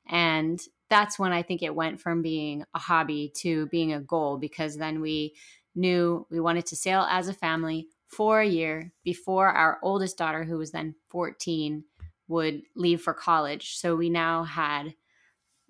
And 0.09 0.59
that's 0.91 1.17
when 1.17 1.31
I 1.31 1.41
think 1.41 1.63
it 1.63 1.73
went 1.73 2.01
from 2.01 2.21
being 2.21 2.65
a 2.75 2.79
hobby 2.79 3.31
to 3.37 3.65
being 3.67 3.93
a 3.93 4.01
goal 4.01 4.37
because 4.37 4.75
then 4.75 4.99
we 4.99 5.35
knew 5.73 6.27
we 6.29 6.41
wanted 6.41 6.65
to 6.67 6.75
sail 6.75 7.07
as 7.09 7.29
a 7.29 7.33
family 7.33 7.87
for 8.09 8.41
a 8.41 8.47
year 8.47 8.91
before 9.05 9.47
our 9.47 9.79
oldest 9.81 10.17
daughter, 10.17 10.43
who 10.43 10.57
was 10.57 10.71
then 10.71 10.93
14, 11.09 11.85
would 12.27 12.61
leave 12.75 13.01
for 13.01 13.13
college. 13.13 13.77
So 13.77 13.95
we 13.95 14.09
now 14.09 14.43
had, 14.43 14.93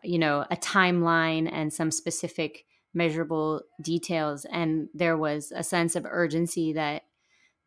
you 0.03 0.17
know, 0.17 0.43
a 0.49 0.57
timeline 0.57 1.47
and 1.51 1.71
some 1.71 1.91
specific 1.91 2.65
measurable 2.91 3.61
details. 3.79 4.45
And 4.45 4.89
there 4.95 5.17
was 5.17 5.53
a 5.55 5.63
sense 5.63 5.95
of 5.95 6.07
urgency 6.09 6.73
that 6.73 7.03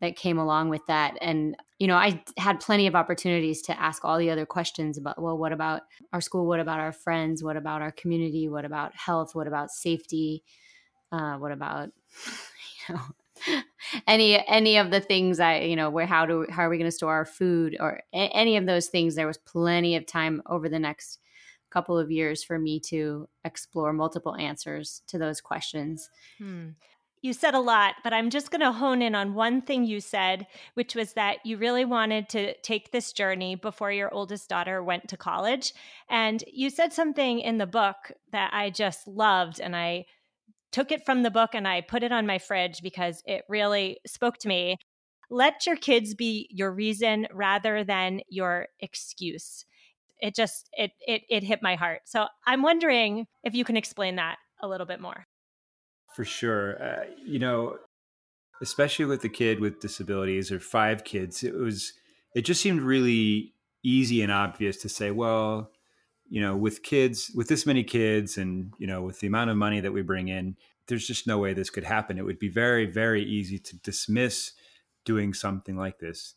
that 0.00 0.16
came 0.16 0.38
along 0.38 0.68
with 0.68 0.84
that. 0.86 1.16
And, 1.20 1.56
you 1.78 1.86
know, 1.86 1.96
I 1.96 2.22
had 2.36 2.60
plenty 2.60 2.86
of 2.86 2.94
opportunities 2.94 3.62
to 3.62 3.80
ask 3.80 4.04
all 4.04 4.18
the 4.18 4.30
other 4.30 4.46
questions 4.46 4.98
about, 4.98 5.20
well, 5.20 5.38
what 5.38 5.52
about 5.52 5.82
our 6.12 6.20
school? 6.20 6.46
What 6.46 6.60
about 6.60 6.80
our 6.80 6.92
friends? 6.92 7.42
What 7.42 7.56
about 7.56 7.82
our 7.82 7.92
community? 7.92 8.48
What 8.48 8.64
about 8.64 8.94
health? 8.94 9.34
What 9.34 9.46
about 9.46 9.70
safety? 9.70 10.42
Uh, 11.12 11.36
what 11.36 11.52
about, 11.52 11.90
you 12.88 12.94
know, 12.94 13.02
any 14.06 14.46
any 14.48 14.78
of 14.78 14.90
the 14.90 15.00
things 15.00 15.40
I 15.40 15.58
you 15.60 15.74
know 15.74 15.90
where 15.90 16.06
how 16.06 16.24
do 16.24 16.46
how 16.48 16.62
are 16.62 16.70
we 16.70 16.78
going 16.78 16.90
to 16.90 16.96
store 16.96 17.12
our 17.12 17.24
food 17.24 17.76
or 17.80 18.00
a- 18.12 18.30
any 18.32 18.56
of 18.56 18.64
those 18.64 18.86
things 18.86 19.16
there 19.16 19.26
was 19.26 19.38
plenty 19.38 19.96
of 19.96 20.06
time 20.06 20.40
over 20.46 20.68
the 20.68 20.78
next 20.78 21.18
couple 21.74 21.98
of 21.98 22.10
years 22.10 22.44
for 22.44 22.58
me 22.58 22.78
to 22.78 23.28
explore 23.44 23.92
multiple 23.92 24.36
answers 24.36 25.02
to 25.08 25.18
those 25.18 25.40
questions. 25.40 26.08
Hmm. 26.38 26.68
You 27.25 27.33
said 27.33 27.54
a 27.54 27.59
lot, 27.59 27.95
but 28.04 28.12
I'm 28.12 28.28
just 28.28 28.50
going 28.50 28.61
to 28.61 28.71
hone 28.71 29.00
in 29.00 29.14
on 29.14 29.33
one 29.33 29.62
thing 29.62 29.85
you 29.85 30.02
said, 30.02 30.47
which 30.75 30.95
was 30.95 31.14
that 31.14 31.38
you 31.43 31.57
really 31.57 31.87
wanted 31.87 32.28
to 32.28 32.54
take 32.59 32.93
this 32.93 33.14
journey 33.14 33.54
before 33.54 33.90
your 33.90 34.12
oldest 34.12 34.50
daughter 34.50 34.85
went 34.85 35.09
to 35.09 35.16
college. 35.16 35.73
And 36.11 36.45
you 36.52 36.69
said 36.69 36.93
something 36.93 37.40
in 37.40 37.57
the 37.57 37.66
book 37.66 38.12
that 38.33 38.50
I 38.52 38.69
just 38.69 39.09
loved. 39.09 39.59
And 39.59 39.75
I 39.75 40.04
took 40.71 40.93
it 40.93 41.07
from 41.07 41.23
the 41.23 41.31
book 41.31 41.54
and 41.54 41.66
I 41.66 41.81
put 41.81 42.02
it 42.02 42.12
on 42.12 42.26
my 42.26 42.37
fridge 42.37 42.83
because 42.83 43.23
it 43.25 43.45
really 43.49 44.00
spoke 44.07 44.37
to 44.40 44.49
me. 44.49 44.76
Let 45.31 45.64
your 45.64 45.76
kids 45.76 46.14
be 46.14 46.47
your 46.50 46.73
reason 46.73 47.26
rather 47.33 47.85
than 47.85 48.21
your 48.28 48.66
excuse. 48.81 49.64
It 50.21 50.35
just 50.35 50.69
it 50.75 50.90
it 51.00 51.23
it 51.31 51.43
hit 51.43 51.62
my 51.62 51.76
heart. 51.76 52.02
So 52.04 52.26
I'm 52.47 52.61
wondering 52.61 53.28
if 53.43 53.54
you 53.54 53.64
can 53.64 53.78
explain 53.78 54.16
that 54.16 54.37
a 54.61 54.69
little 54.69 54.87
bit 54.87 55.00
more. 55.00 55.26
For 56.14 56.25
sure. 56.25 56.83
Uh, 56.83 57.04
you 57.25 57.38
know, 57.38 57.78
especially 58.62 59.04
with 59.04 59.23
the 59.23 59.28
kid 59.28 59.61
with 59.61 59.80
disabilities 59.80 60.52
or 60.52 60.61
five 60.61 61.04
kids, 61.04 61.42
it 61.42 61.54
was 61.54 61.92
it 62.35 62.42
just 62.42 62.61
seemed 62.61 62.80
really 62.80 63.54
easy 63.83 64.23
and 64.23 64.33
obvious 64.33 64.76
to 64.78 64.88
say, 64.88 65.11
well, 65.11 65.71
you 66.28 66.40
know, 66.40 66.56
with 66.56 66.83
kids, 66.83 67.30
with 67.35 67.49
this 67.49 67.66
many 67.66 67.85
kids 67.85 68.38
and, 68.38 68.73
you 68.78 68.87
know, 68.87 69.02
with 69.02 69.21
the 69.21 69.26
amount 69.26 69.50
of 69.50 69.56
money 69.56 69.80
that 69.80 69.92
we 69.92 70.02
bring 70.02 70.28
in, 70.28 70.56
there's 70.88 71.06
just 71.06 71.26
no 71.26 71.38
way 71.38 71.52
this 71.52 71.71
could 71.71 71.85
happen. 71.85 72.18
It 72.18 72.25
would 72.25 72.38
be 72.38 72.49
very, 72.49 72.87
very 72.87 73.23
easy 73.23 73.59
to 73.59 73.76
dismiss 73.76 74.52
doing 75.04 75.35
something 75.35 75.76
like 75.76 75.99
this. 75.99 76.35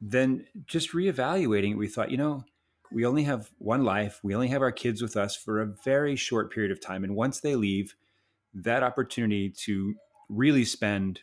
Then 0.00 0.46
just 0.66 0.92
reevaluating 0.92 1.72
it, 1.72 1.78
we 1.78 1.88
thought, 1.88 2.10
you 2.10 2.16
know, 2.16 2.44
we 2.92 3.06
only 3.06 3.24
have 3.24 3.50
one 3.58 3.84
life. 3.84 4.20
We 4.22 4.34
only 4.34 4.48
have 4.48 4.62
our 4.62 4.72
kids 4.72 5.00
with 5.00 5.16
us 5.16 5.34
for 5.34 5.60
a 5.60 5.74
very 5.84 6.14
short 6.14 6.52
period 6.52 6.70
of 6.70 6.80
time. 6.80 7.04
And 7.04 7.16
once 7.16 7.40
they 7.40 7.56
leave, 7.56 7.94
that 8.54 8.82
opportunity 8.82 9.50
to 9.64 9.94
really 10.28 10.64
spend 10.64 11.20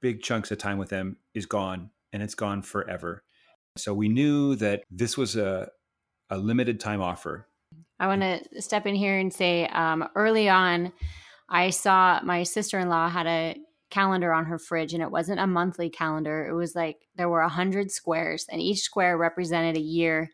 big 0.00 0.22
chunks 0.22 0.50
of 0.50 0.58
time 0.58 0.78
with 0.78 0.90
them 0.90 1.16
is 1.34 1.46
gone 1.46 1.90
and 2.12 2.22
it's 2.22 2.34
gone 2.34 2.62
forever. 2.62 3.22
So 3.76 3.94
we 3.94 4.08
knew 4.08 4.56
that 4.56 4.82
this 4.90 5.16
was 5.16 5.36
a, 5.36 5.68
a 6.30 6.38
limited 6.38 6.80
time 6.80 7.00
offer. 7.00 7.46
I 8.00 8.06
want 8.06 8.22
to 8.22 8.62
step 8.62 8.86
in 8.86 8.94
here 8.94 9.18
and 9.18 9.32
say 9.32 9.66
um, 9.66 10.08
early 10.14 10.48
on, 10.48 10.92
I 11.48 11.70
saw 11.70 12.20
my 12.22 12.42
sister 12.42 12.78
in 12.78 12.88
law 12.88 13.08
had 13.08 13.26
a 13.26 13.56
calendar 13.90 14.32
on 14.32 14.44
her 14.44 14.58
fridge 14.58 14.92
and 14.92 15.02
it 15.02 15.10
wasn't 15.10 15.40
a 15.40 15.46
monthly 15.46 15.88
calendar. 15.88 16.46
It 16.46 16.54
was 16.54 16.74
like 16.74 17.06
there 17.16 17.28
were 17.28 17.40
a 17.40 17.48
hundred 17.48 17.90
squares 17.90 18.46
and 18.50 18.60
each 18.60 18.80
square 18.80 19.16
represented 19.16 19.76
a 19.76 19.80
year 19.80 20.30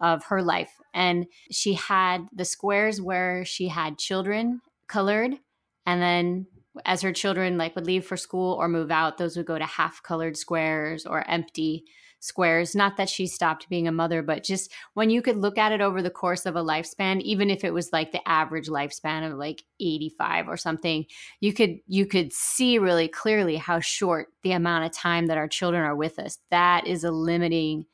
of 0.00 0.24
her 0.24 0.42
life. 0.42 0.72
And 0.92 1.26
she 1.50 1.74
had 1.74 2.26
the 2.32 2.44
squares 2.44 3.00
where 3.00 3.44
she 3.44 3.68
had 3.68 3.98
children 3.98 4.60
colored 4.86 5.38
and 5.90 6.00
then 6.00 6.46
as 6.84 7.02
her 7.02 7.12
children 7.12 7.58
like 7.58 7.74
would 7.74 7.84
leave 7.86 8.06
for 8.06 8.16
school 8.16 8.54
or 8.54 8.68
move 8.68 8.92
out, 8.92 9.18
those 9.18 9.36
would 9.36 9.46
go 9.46 9.58
to 9.58 9.66
half 9.66 10.00
colored 10.04 10.36
squares 10.36 11.04
or 11.04 11.28
empty 11.28 11.84
squares. 12.20 12.76
Not 12.76 12.96
that 12.96 13.08
she 13.08 13.26
stopped 13.26 13.68
being 13.68 13.88
a 13.88 13.92
mother, 13.92 14.22
but 14.22 14.44
just 14.44 14.72
when 14.94 15.10
you 15.10 15.20
could 15.20 15.36
look 15.36 15.58
at 15.58 15.72
it 15.72 15.80
over 15.80 16.00
the 16.00 16.10
course 16.10 16.46
of 16.46 16.54
a 16.54 16.62
lifespan, 16.62 17.20
even 17.22 17.50
if 17.50 17.64
it 17.64 17.74
was 17.74 17.92
like 17.92 18.12
the 18.12 18.26
average 18.28 18.68
lifespan 18.68 19.28
of 19.28 19.36
like 19.36 19.64
85 19.80 20.46
or 20.46 20.56
something, 20.56 21.06
you 21.40 21.52
could 21.52 21.78
you 21.88 22.06
could 22.06 22.32
see 22.32 22.78
really 22.78 23.08
clearly 23.08 23.56
how 23.56 23.80
short 23.80 24.28
the 24.44 24.52
amount 24.52 24.84
of 24.84 24.92
time 24.92 25.26
that 25.26 25.38
our 25.38 25.48
children 25.48 25.82
are 25.82 25.96
with 25.96 26.20
us. 26.20 26.38
That 26.52 26.86
is 26.86 27.02
a 27.02 27.10
limiting 27.10 27.86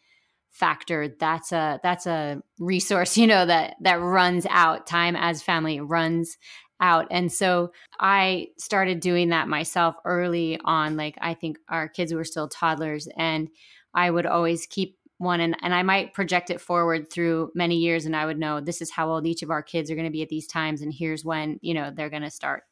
factor 0.50 1.14
that's 1.20 1.52
a 1.52 1.78
that's 1.82 2.06
a 2.06 2.40
resource 2.58 3.18
you 3.18 3.26
know 3.26 3.44
that 3.44 3.76
that 3.82 4.00
runs 4.00 4.46
out 4.48 4.86
time 4.86 5.14
as 5.14 5.42
family 5.42 5.80
runs 5.80 6.38
out. 6.80 7.06
And 7.10 7.32
so 7.32 7.72
I 7.98 8.48
started 8.58 9.00
doing 9.00 9.30
that 9.30 9.48
myself 9.48 9.96
early 10.04 10.58
on. 10.64 10.96
Like 10.96 11.16
I 11.20 11.34
think 11.34 11.58
our 11.68 11.88
kids 11.88 12.12
were 12.12 12.24
still 12.24 12.48
toddlers 12.48 13.08
and 13.16 13.48
I 13.94 14.10
would 14.10 14.26
always 14.26 14.66
keep 14.66 14.98
one 15.18 15.40
and, 15.40 15.56
and 15.62 15.74
I 15.74 15.82
might 15.82 16.12
project 16.12 16.50
it 16.50 16.60
forward 16.60 17.10
through 17.10 17.50
many 17.54 17.76
years 17.76 18.04
and 18.04 18.14
I 18.14 18.26
would 18.26 18.38
know 18.38 18.60
this 18.60 18.82
is 18.82 18.90
how 18.90 19.08
old 19.08 19.26
each 19.26 19.42
of 19.42 19.50
our 19.50 19.62
kids 19.62 19.90
are 19.90 19.94
going 19.94 20.06
to 20.06 20.12
be 20.12 20.22
at 20.22 20.28
these 20.28 20.46
times 20.46 20.82
and 20.82 20.92
here's 20.92 21.24
when, 21.24 21.58
you 21.62 21.72
know, 21.72 21.90
they're 21.94 22.10
going 22.10 22.22
to 22.22 22.30
start 22.30 22.64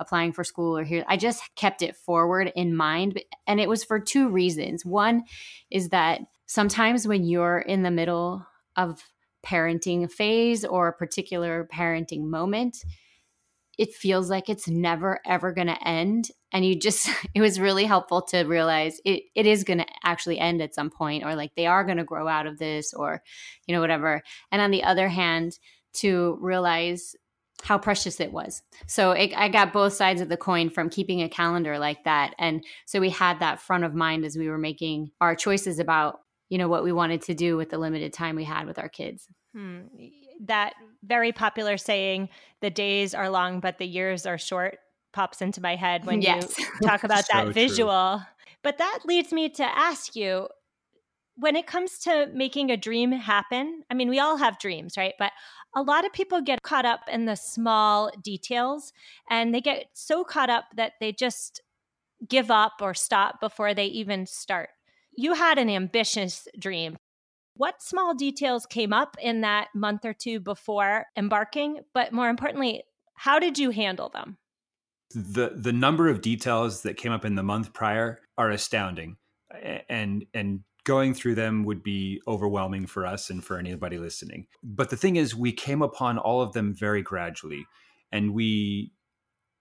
applying 0.00 0.32
for 0.32 0.44
school 0.44 0.78
or 0.78 0.84
here. 0.84 1.04
I 1.08 1.16
just 1.16 1.42
kept 1.56 1.82
it 1.82 1.96
forward 1.96 2.52
in 2.54 2.76
mind 2.76 3.20
and 3.48 3.60
it 3.60 3.68
was 3.68 3.82
for 3.82 3.98
two 3.98 4.28
reasons. 4.28 4.84
One 4.84 5.24
is 5.70 5.88
that 5.88 6.20
sometimes 6.46 7.08
when 7.08 7.24
you're 7.24 7.58
in 7.58 7.82
the 7.82 7.90
middle 7.90 8.46
of 8.76 9.02
parenting 9.44 10.10
phase 10.10 10.64
or 10.64 10.88
a 10.88 10.92
particular 10.92 11.68
parenting 11.72 12.24
moment, 12.24 12.84
it 13.78 13.94
feels 13.94 14.28
like 14.28 14.48
it's 14.48 14.68
never 14.68 15.20
ever 15.24 15.52
going 15.52 15.68
to 15.68 15.88
end 15.88 16.30
and 16.52 16.66
you 16.66 16.78
just 16.78 17.08
it 17.34 17.40
was 17.40 17.60
really 17.60 17.84
helpful 17.84 18.20
to 18.22 18.42
realize 18.42 19.00
it 19.04 19.22
it 19.34 19.46
is 19.46 19.64
going 19.64 19.78
to 19.78 19.86
actually 20.04 20.38
end 20.38 20.60
at 20.60 20.74
some 20.74 20.90
point 20.90 21.24
or 21.24 21.34
like 21.34 21.54
they 21.56 21.66
are 21.66 21.84
going 21.84 21.98
to 21.98 22.04
grow 22.04 22.28
out 22.28 22.46
of 22.46 22.58
this 22.58 22.92
or 22.92 23.22
you 23.66 23.74
know 23.74 23.80
whatever 23.80 24.22
and 24.52 24.60
on 24.60 24.70
the 24.70 24.84
other 24.84 25.08
hand 25.08 25.58
to 25.94 26.36
realize 26.40 27.14
how 27.62 27.76
precious 27.76 28.20
it 28.20 28.32
was. 28.32 28.62
So 28.86 29.12
it, 29.12 29.32
I 29.36 29.48
got 29.48 29.72
both 29.72 29.92
sides 29.92 30.20
of 30.20 30.28
the 30.28 30.36
coin 30.36 30.70
from 30.70 30.90
keeping 30.90 31.22
a 31.22 31.28
calendar 31.28 31.78
like 31.78 32.04
that. 32.04 32.34
And 32.38 32.64
so 32.86 33.00
we 33.00 33.10
had 33.10 33.40
that 33.40 33.60
front 33.60 33.84
of 33.84 33.94
mind 33.94 34.24
as 34.24 34.36
we 34.36 34.48
were 34.48 34.58
making 34.58 35.10
our 35.20 35.34
choices 35.34 35.78
about, 35.78 36.20
you 36.48 36.58
know, 36.58 36.68
what 36.68 36.84
we 36.84 36.92
wanted 36.92 37.22
to 37.22 37.34
do 37.34 37.56
with 37.56 37.70
the 37.70 37.78
limited 37.78 38.12
time 38.12 38.36
we 38.36 38.44
had 38.44 38.66
with 38.66 38.78
our 38.78 38.88
kids. 38.88 39.26
Hmm. 39.54 39.80
That 40.40 40.74
very 41.02 41.32
popular 41.32 41.76
saying, 41.76 42.28
the 42.60 42.70
days 42.70 43.14
are 43.14 43.30
long, 43.30 43.60
but 43.60 43.78
the 43.78 43.86
years 43.86 44.26
are 44.26 44.38
short, 44.38 44.78
pops 45.12 45.42
into 45.42 45.60
my 45.60 45.76
head 45.76 46.04
when 46.04 46.22
yes. 46.22 46.58
you 46.58 46.66
talk 46.82 47.04
about 47.04 47.26
so 47.26 47.44
that 47.44 47.54
visual. 47.54 48.18
True. 48.18 48.26
But 48.62 48.78
that 48.78 49.00
leads 49.04 49.32
me 49.32 49.48
to 49.50 49.64
ask 49.64 50.16
you 50.16 50.48
when 51.38 51.54
it 51.54 51.68
comes 51.68 51.98
to 52.00 52.28
making 52.34 52.70
a 52.70 52.76
dream 52.76 53.12
happen, 53.12 53.82
I 53.88 53.94
mean, 53.94 54.08
we 54.08 54.18
all 54.18 54.38
have 54.38 54.58
dreams, 54.58 54.96
right? 54.96 55.14
But 55.20 55.30
a 55.74 55.82
lot 55.82 56.04
of 56.04 56.12
people 56.12 56.40
get 56.40 56.62
caught 56.62 56.84
up 56.84 57.02
in 57.10 57.26
the 57.26 57.36
small 57.36 58.10
details 58.22 58.92
and 59.30 59.54
they 59.54 59.60
get 59.60 59.86
so 59.92 60.24
caught 60.24 60.50
up 60.50 60.64
that 60.74 60.94
they 61.00 61.12
just 61.12 61.62
give 62.28 62.50
up 62.50 62.72
or 62.80 62.92
stop 62.92 63.40
before 63.40 63.72
they 63.72 63.86
even 63.86 64.26
start. 64.26 64.70
You 65.16 65.34
had 65.34 65.58
an 65.58 65.70
ambitious 65.70 66.48
dream. 66.58 66.96
What 67.58 67.82
small 67.82 68.14
details 68.14 68.66
came 68.66 68.92
up 68.92 69.16
in 69.20 69.40
that 69.40 69.68
month 69.74 70.04
or 70.04 70.14
two 70.14 70.38
before 70.38 71.06
embarking? 71.16 71.80
But 71.92 72.12
more 72.12 72.28
importantly, 72.28 72.84
how 73.14 73.40
did 73.40 73.58
you 73.58 73.70
handle 73.70 74.08
them? 74.08 74.38
The 75.12 75.54
the 75.56 75.72
number 75.72 76.08
of 76.08 76.20
details 76.20 76.82
that 76.82 76.96
came 76.96 77.10
up 77.10 77.24
in 77.24 77.34
the 77.34 77.42
month 77.42 77.72
prior 77.72 78.20
are 78.38 78.50
astounding. 78.50 79.16
And 79.88 80.24
and 80.32 80.60
going 80.84 81.14
through 81.14 81.34
them 81.34 81.64
would 81.64 81.82
be 81.82 82.22
overwhelming 82.28 82.86
for 82.86 83.04
us 83.04 83.28
and 83.28 83.44
for 83.44 83.58
anybody 83.58 83.98
listening. 83.98 84.46
But 84.62 84.90
the 84.90 84.96
thing 84.96 85.16
is 85.16 85.34
we 85.34 85.50
came 85.50 85.82
upon 85.82 86.16
all 86.16 86.40
of 86.40 86.52
them 86.52 86.72
very 86.72 87.02
gradually 87.02 87.66
and 88.12 88.34
we 88.34 88.92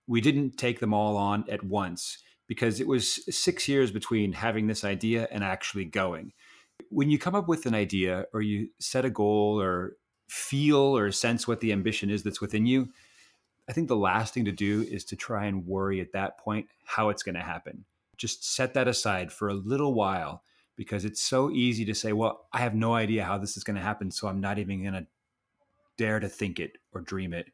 we 0.06 0.22
didn't 0.22 0.58
take 0.58 0.80
them 0.82 0.94
all 0.94 1.18
on 1.18 1.46
at 1.50 1.64
once 1.64 2.20
because 2.48 2.80
it 2.80 2.88
was 2.88 3.26
6 3.36 3.68
years 3.68 3.92
between 3.92 4.34
having 4.34 4.68
this 4.68 4.84
idea 4.86 5.28
and 5.32 5.44
actually 5.44 5.86
going 5.86 6.32
when 6.90 7.10
you 7.10 7.18
come 7.18 7.36
up 7.36 7.48
with 7.48 7.66
an 7.66 7.76
idea 7.76 8.26
or 8.34 8.42
you 8.42 8.70
set 8.80 9.06
a 9.06 9.10
goal 9.10 9.62
or 9.62 9.98
feel 10.28 10.98
or 10.98 11.12
sense 11.12 11.48
what 11.48 11.60
the 11.62 11.72
ambition 11.72 12.10
is 12.10 12.24
that's 12.24 12.42
within 12.42 12.66
you, 12.66 12.90
I 13.70 13.74
think 13.74 13.88
the 13.88 13.96
last 13.96 14.34
thing 14.34 14.46
to 14.46 14.52
do 14.52 14.86
is 14.90 15.04
to 15.06 15.16
try 15.16 15.46
and 15.46 15.66
worry 15.66 16.00
at 16.00 16.14
that 16.14 16.38
point 16.38 16.68
how 16.86 17.10
it's 17.10 17.24
going 17.24 17.36
to 17.36 17.42
happen. 17.42 17.86
Just 18.16 18.56
set 18.56 18.74
that 18.74 18.88
aside 18.88 19.32
for 19.32 19.50
a 19.50 19.54
little 19.54 19.94
while 19.94 20.44
because 20.76 21.06
it's 21.06 21.22
so 21.22 21.52
easy 21.52 21.84
to 21.86 21.96
say, 21.96 22.14
well, 22.14 22.48
I 22.54 22.60
have 22.60 22.76
no 22.76 22.94
idea 22.94 23.26
how 23.26 23.38
this 23.38 23.58
is 23.58 23.64
going 23.64 23.76
to 23.76 23.82
happen, 23.82 24.12
so 24.12 24.28
I'm 24.28 24.40
not 24.40 24.60
even 24.60 24.84
going 24.84 24.94
to 24.94 25.08
dare 25.98 26.20
to 26.20 26.30
think 26.30 26.60
it 26.60 26.78
or 26.94 27.02
dream 27.02 27.34
it. 27.34 27.48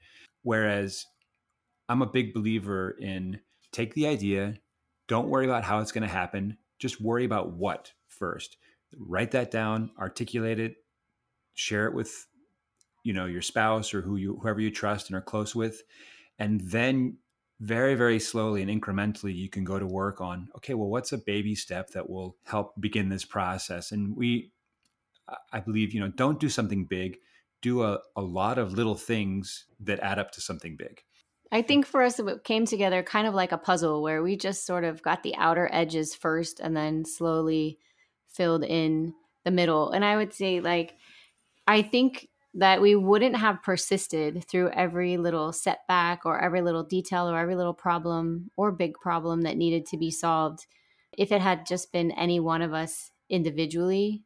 Whereas 0.43 1.07
I'm 1.89 2.01
a 2.01 2.07
big 2.07 2.33
believer 2.33 2.91
in 2.99 3.39
take 3.71 3.93
the 3.93 4.07
idea, 4.07 4.55
don't 5.07 5.29
worry 5.29 5.45
about 5.45 5.63
how 5.63 5.79
it's 5.79 5.91
going 5.91 6.07
to 6.07 6.13
happen, 6.13 6.57
just 6.79 7.01
worry 7.01 7.25
about 7.25 7.53
what 7.53 7.93
first 8.07 8.57
write 8.97 9.31
that 9.31 9.51
down, 9.51 9.91
articulate 9.97 10.59
it, 10.59 10.75
share 11.53 11.87
it 11.87 11.93
with 11.93 12.27
you 13.03 13.13
know 13.13 13.25
your 13.25 13.41
spouse 13.41 13.93
or 13.93 14.01
who 14.01 14.15
you 14.15 14.39
whoever 14.41 14.61
you 14.61 14.71
trust 14.71 15.07
and 15.07 15.15
are 15.15 15.21
close 15.21 15.55
with. 15.55 15.83
And 16.39 16.61
then 16.61 17.17
very 17.59 17.95
very 17.95 18.19
slowly 18.19 18.61
and 18.61 18.69
incrementally 18.69 19.33
you 19.33 19.47
can 19.47 19.63
go 19.63 19.79
to 19.79 19.85
work 19.85 20.19
on 20.19 20.49
okay 20.57 20.73
well 20.73 20.89
what's 20.89 21.13
a 21.13 21.17
baby 21.17 21.55
step 21.55 21.91
that 21.91 22.09
will 22.09 22.35
help 22.45 22.73
begin 22.79 23.09
this 23.09 23.25
process? 23.25 23.91
And 23.91 24.15
we 24.15 24.51
i 25.53 25.59
believe 25.59 25.93
you 25.93 25.99
know 25.99 26.09
don't 26.09 26.39
do 26.39 26.49
something 26.49 26.85
big. 26.85 27.17
Do 27.61 27.83
a, 27.83 27.99
a 28.17 28.21
lot 28.21 28.57
of 28.57 28.73
little 28.73 28.95
things 28.95 29.65
that 29.79 30.01
add 30.01 30.19
up 30.19 30.31
to 30.31 30.41
something 30.41 30.75
big. 30.75 31.01
I 31.49 31.61
think 31.61 31.85
for 31.85 32.01
us, 32.01 32.19
it 32.19 32.43
came 32.43 32.65
together 32.65 33.03
kind 33.03 33.27
of 33.27 33.35
like 33.35 33.51
a 33.51 33.59
puzzle 33.59 34.01
where 34.01 34.23
we 34.23 34.35
just 34.35 34.65
sort 34.65 34.83
of 34.83 35.03
got 35.03 35.21
the 35.21 35.35
outer 35.35 35.69
edges 35.71 36.15
first 36.15 36.59
and 36.59 36.75
then 36.75 37.05
slowly 37.05 37.77
filled 38.33 38.63
in 38.63 39.13
the 39.45 39.51
middle. 39.51 39.91
And 39.91 40.03
I 40.03 40.17
would 40.17 40.33
say, 40.33 40.59
like, 40.59 40.95
I 41.67 41.81
think 41.81 42.29
that 42.55 42.81
we 42.81 42.95
wouldn't 42.95 43.35
have 43.35 43.63
persisted 43.63 44.43
through 44.47 44.69
every 44.69 45.17
little 45.17 45.51
setback 45.51 46.25
or 46.25 46.39
every 46.39 46.61
little 46.61 46.83
detail 46.83 47.27
or 47.29 47.37
every 47.37 47.55
little 47.55 47.73
problem 47.73 48.51
or 48.57 48.71
big 48.71 48.93
problem 48.95 49.41
that 49.41 49.57
needed 49.57 49.85
to 49.87 49.97
be 49.97 50.11
solved 50.11 50.67
if 51.17 51.31
it 51.31 51.41
had 51.41 51.65
just 51.65 51.91
been 51.91 52.11
any 52.11 52.39
one 52.39 52.61
of 52.61 52.73
us 52.73 53.11
individually. 53.29 54.23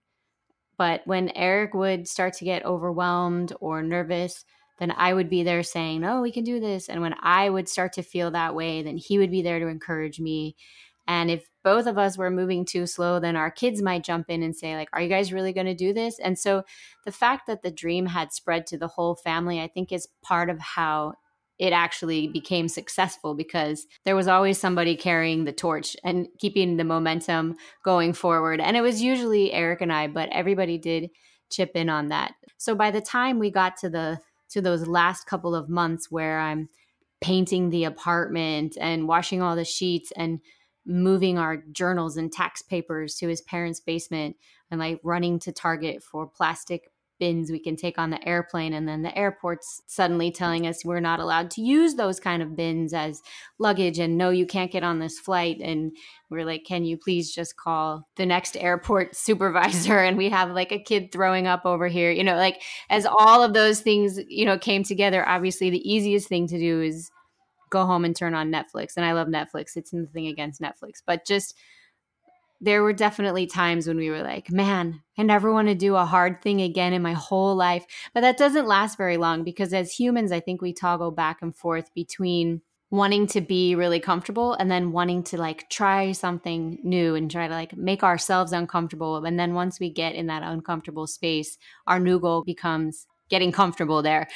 But 0.77 1.01
when 1.05 1.29
Eric 1.35 1.73
would 1.73 2.07
start 2.07 2.33
to 2.33 2.45
get 2.45 2.65
overwhelmed 2.65 3.53
or 3.59 3.81
nervous, 3.81 4.45
then 4.79 4.91
I 4.91 5.13
would 5.13 5.29
be 5.29 5.43
there 5.43 5.63
saying, 5.63 6.03
"Oh, 6.05 6.21
we 6.21 6.31
can 6.31 6.43
do 6.43 6.59
this." 6.59 6.87
And 6.87 7.01
when 7.01 7.15
I 7.21 7.49
would 7.49 7.67
start 7.67 7.93
to 7.93 8.03
feel 8.03 8.29
that 8.31 8.55
way, 8.55 8.83
then 8.83 8.97
he 8.97 9.17
would 9.17 9.31
be 9.31 9.41
there 9.41 9.59
to 9.59 9.67
encourage 9.67 10.19
me. 10.19 10.55
And 11.07 11.31
if 11.31 11.49
both 11.63 11.87
of 11.87 11.97
us 11.97 12.17
were 12.17 12.29
moving 12.29 12.65
too 12.65 12.85
slow, 12.85 13.19
then 13.19 13.35
our 13.35 13.49
kids 13.49 13.81
might 13.81 14.03
jump 14.03 14.29
in 14.29 14.43
and 14.43 14.55
say 14.55 14.75
like, 14.75 14.89
"Are 14.93 15.01
you 15.01 15.09
guys 15.09 15.33
really 15.33 15.53
going 15.53 15.67
to 15.67 15.75
do 15.75 15.93
this?" 15.93 16.19
And 16.19 16.37
so 16.37 16.63
the 17.05 17.11
fact 17.11 17.47
that 17.47 17.61
the 17.61 17.71
dream 17.71 18.07
had 18.07 18.33
spread 18.33 18.67
to 18.67 18.77
the 18.77 18.87
whole 18.87 19.15
family, 19.15 19.61
I 19.61 19.67
think 19.67 19.91
is 19.91 20.07
part 20.21 20.49
of 20.49 20.59
how 20.59 21.13
it 21.59 21.73
actually 21.73 22.27
became 22.27 22.67
successful 22.67 23.33
because 23.33 23.87
there 24.05 24.15
was 24.15 24.27
always 24.27 24.59
somebody 24.59 24.95
carrying 24.95 25.45
the 25.45 25.51
torch 25.51 25.95
and 26.03 26.27
keeping 26.37 26.77
the 26.77 26.83
momentum 26.83 27.55
going 27.83 28.13
forward. 28.13 28.61
And 28.61 28.77
it 28.77 28.81
was 28.81 29.01
usually 29.01 29.51
Eric 29.51 29.81
and 29.81 29.91
I, 29.91 30.07
but 30.07 30.29
everybody 30.31 30.77
did 30.77 31.09
chip 31.49 31.71
in 31.75 31.89
on 31.89 32.09
that. 32.09 32.33
So 32.57 32.75
by 32.75 32.91
the 32.91 33.01
time 33.01 33.39
we 33.39 33.49
got 33.49 33.77
to 33.77 33.89
the 33.89 34.19
to 34.49 34.61
those 34.61 34.87
last 34.87 35.25
couple 35.25 35.55
of 35.55 35.67
months 35.67 36.09
where 36.09 36.39
I'm 36.39 36.69
painting 37.19 37.69
the 37.69 37.83
apartment 37.83 38.77
and 38.79 39.07
washing 39.07 39.41
all 39.41 39.55
the 39.55 39.65
sheets 39.65 40.13
and 40.15 40.39
moving 40.87 41.37
our 41.37 41.57
journals 41.71 42.17
and 42.17 42.31
tax 42.31 42.61
papers 42.61 43.15
to 43.15 43.27
his 43.27 43.41
parents' 43.41 43.81
basement 43.81 44.35
and 44.71 44.79
like 44.79 44.99
running 45.03 45.37
to 45.39 45.51
Target 45.51 46.01
for 46.01 46.27
plastic 46.27 46.89
bins 47.19 47.51
we 47.51 47.59
can 47.59 47.75
take 47.75 47.97
on 47.97 48.09
the 48.09 48.27
airplane 48.27 48.73
and 48.73 48.87
then 48.87 49.01
the 49.01 49.17
airport's 49.17 49.81
suddenly 49.87 50.31
telling 50.31 50.67
us 50.67 50.85
we're 50.85 50.99
not 50.99 51.19
allowed 51.19 51.49
to 51.49 51.61
use 51.61 51.95
those 51.95 52.19
kind 52.19 52.41
of 52.43 52.55
bins 52.55 52.93
as 52.93 53.21
luggage 53.59 53.99
and 53.99 54.17
no 54.17 54.29
you 54.29 54.45
can't 54.45 54.71
get 54.71 54.83
on 54.83 54.99
this 54.99 55.19
flight. 55.19 55.57
And 55.61 55.95
we're 56.29 56.45
like 56.45 56.63
can 56.65 56.83
you 56.83 56.97
please 56.97 57.33
just 57.33 57.57
call 57.57 58.07
the 58.15 58.25
next 58.25 58.55
airport 58.57 59.15
supervisor? 59.15 59.99
And 59.99 60.17
we 60.17 60.29
have 60.29 60.51
like 60.51 60.71
a 60.71 60.79
kid 60.79 61.11
throwing 61.11 61.47
up 61.47 61.65
over 61.65 61.87
here 61.87 62.11
you 62.11 62.23
know 62.23 62.35
like 62.35 62.61
as 62.89 63.05
all 63.05 63.43
of 63.43 63.53
those 63.53 63.81
things 63.81 64.19
you 64.27 64.45
know 64.45 64.57
came 64.57 64.83
together 64.83 65.27
obviously 65.27 65.69
the 65.69 65.89
easiest 65.89 66.27
thing 66.27 66.47
to 66.47 66.59
do 66.59 66.81
is 66.81 67.09
go 67.69 67.85
home 67.85 68.05
and 68.05 68.15
turn 68.15 68.33
on 68.33 68.51
Netflix 68.51 68.93
and 68.97 69.05
I 69.05 69.13
love 69.13 69.27
Netflix 69.27 69.75
it's 69.75 69.93
nothing 69.93 70.27
against 70.27 70.61
Netflix 70.61 71.01
but 71.05 71.25
just 71.25 71.55
there 72.59 72.81
were 72.81 72.93
definitely 72.93 73.45
times 73.45 73.87
when 73.87 73.97
we 73.97 74.09
were 74.09 74.23
like, 74.23 74.51
man, 74.51 75.01
I 75.17 75.23
never 75.23 75.51
want 75.51 75.67
to 75.67 75.75
do 75.75 75.95
a 75.95 76.05
hard 76.05 76.41
thing 76.41 76.61
again 76.61 76.93
in 76.93 77.01
my 77.01 77.13
whole 77.13 77.55
life. 77.55 77.85
But 78.13 78.21
that 78.21 78.37
doesn't 78.37 78.67
last 78.67 78.97
very 78.97 79.17
long 79.17 79.43
because 79.43 79.73
as 79.73 79.93
humans, 79.93 80.31
I 80.31 80.39
think 80.39 80.61
we 80.61 80.73
toggle 80.73 81.11
back 81.11 81.41
and 81.41 81.55
forth 81.55 81.93
between 81.93 82.61
wanting 82.89 83.27
to 83.27 83.41
be 83.41 83.75
really 83.75 83.99
comfortable 83.99 84.53
and 84.53 84.71
then 84.71 84.91
wanting 84.93 85.21
to 85.21 85.37
like 85.37 85.69
try 85.69 86.13
something 86.13 86.79
new 86.83 87.15
and 87.15 87.29
try 87.29 87.47
to 87.47 87.53
like 87.53 87.75
make 87.75 88.01
ourselves 88.01 88.53
uncomfortable. 88.53 89.23
And 89.23 89.37
then 89.37 89.53
once 89.53 89.79
we 89.79 89.89
get 89.89 90.15
in 90.15 90.27
that 90.27 90.43
uncomfortable 90.43 91.05
space, 91.05 91.57
our 91.85 91.99
new 91.99 92.19
goal 92.19 92.43
becomes 92.43 93.05
getting 93.29 93.51
comfortable 93.51 94.01
there. 94.01 94.27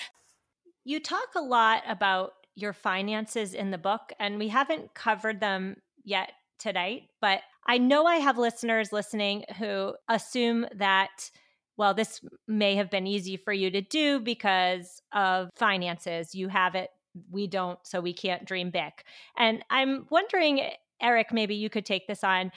You 0.83 0.99
talk 0.99 1.29
a 1.35 1.41
lot 1.41 1.83
about 1.87 2.33
your 2.61 2.73
finances 2.73 3.53
in 3.53 3.71
the 3.71 3.77
book, 3.77 4.13
and 4.19 4.37
we 4.37 4.47
haven't 4.49 4.93
covered 4.93 5.39
them 5.39 5.77
yet 6.03 6.31
tonight, 6.59 7.03
but 7.19 7.41
I 7.65 7.77
know 7.77 8.05
I 8.05 8.17
have 8.17 8.37
listeners 8.37 8.91
listening 8.91 9.45
who 9.57 9.93
assume 10.07 10.65
that, 10.75 11.29
well, 11.77 11.93
this 11.93 12.21
may 12.47 12.75
have 12.75 12.89
been 12.89 13.07
easy 13.07 13.37
for 13.37 13.53
you 13.53 13.71
to 13.71 13.81
do 13.81 14.19
because 14.19 15.01
of 15.11 15.49
finances. 15.55 16.35
You 16.35 16.47
have 16.49 16.75
it, 16.75 16.89
we 17.29 17.47
don't, 17.47 17.79
so 17.83 17.99
we 18.01 18.13
can't 18.13 18.45
dream 18.45 18.71
big. 18.71 18.93
And 19.37 19.63
I'm 19.69 20.05
wondering, 20.09 20.61
Eric, 21.01 21.31
maybe 21.31 21.55
you 21.55 21.69
could 21.69 21.85
take 21.85 22.07
this 22.07 22.23
on. 22.23 22.51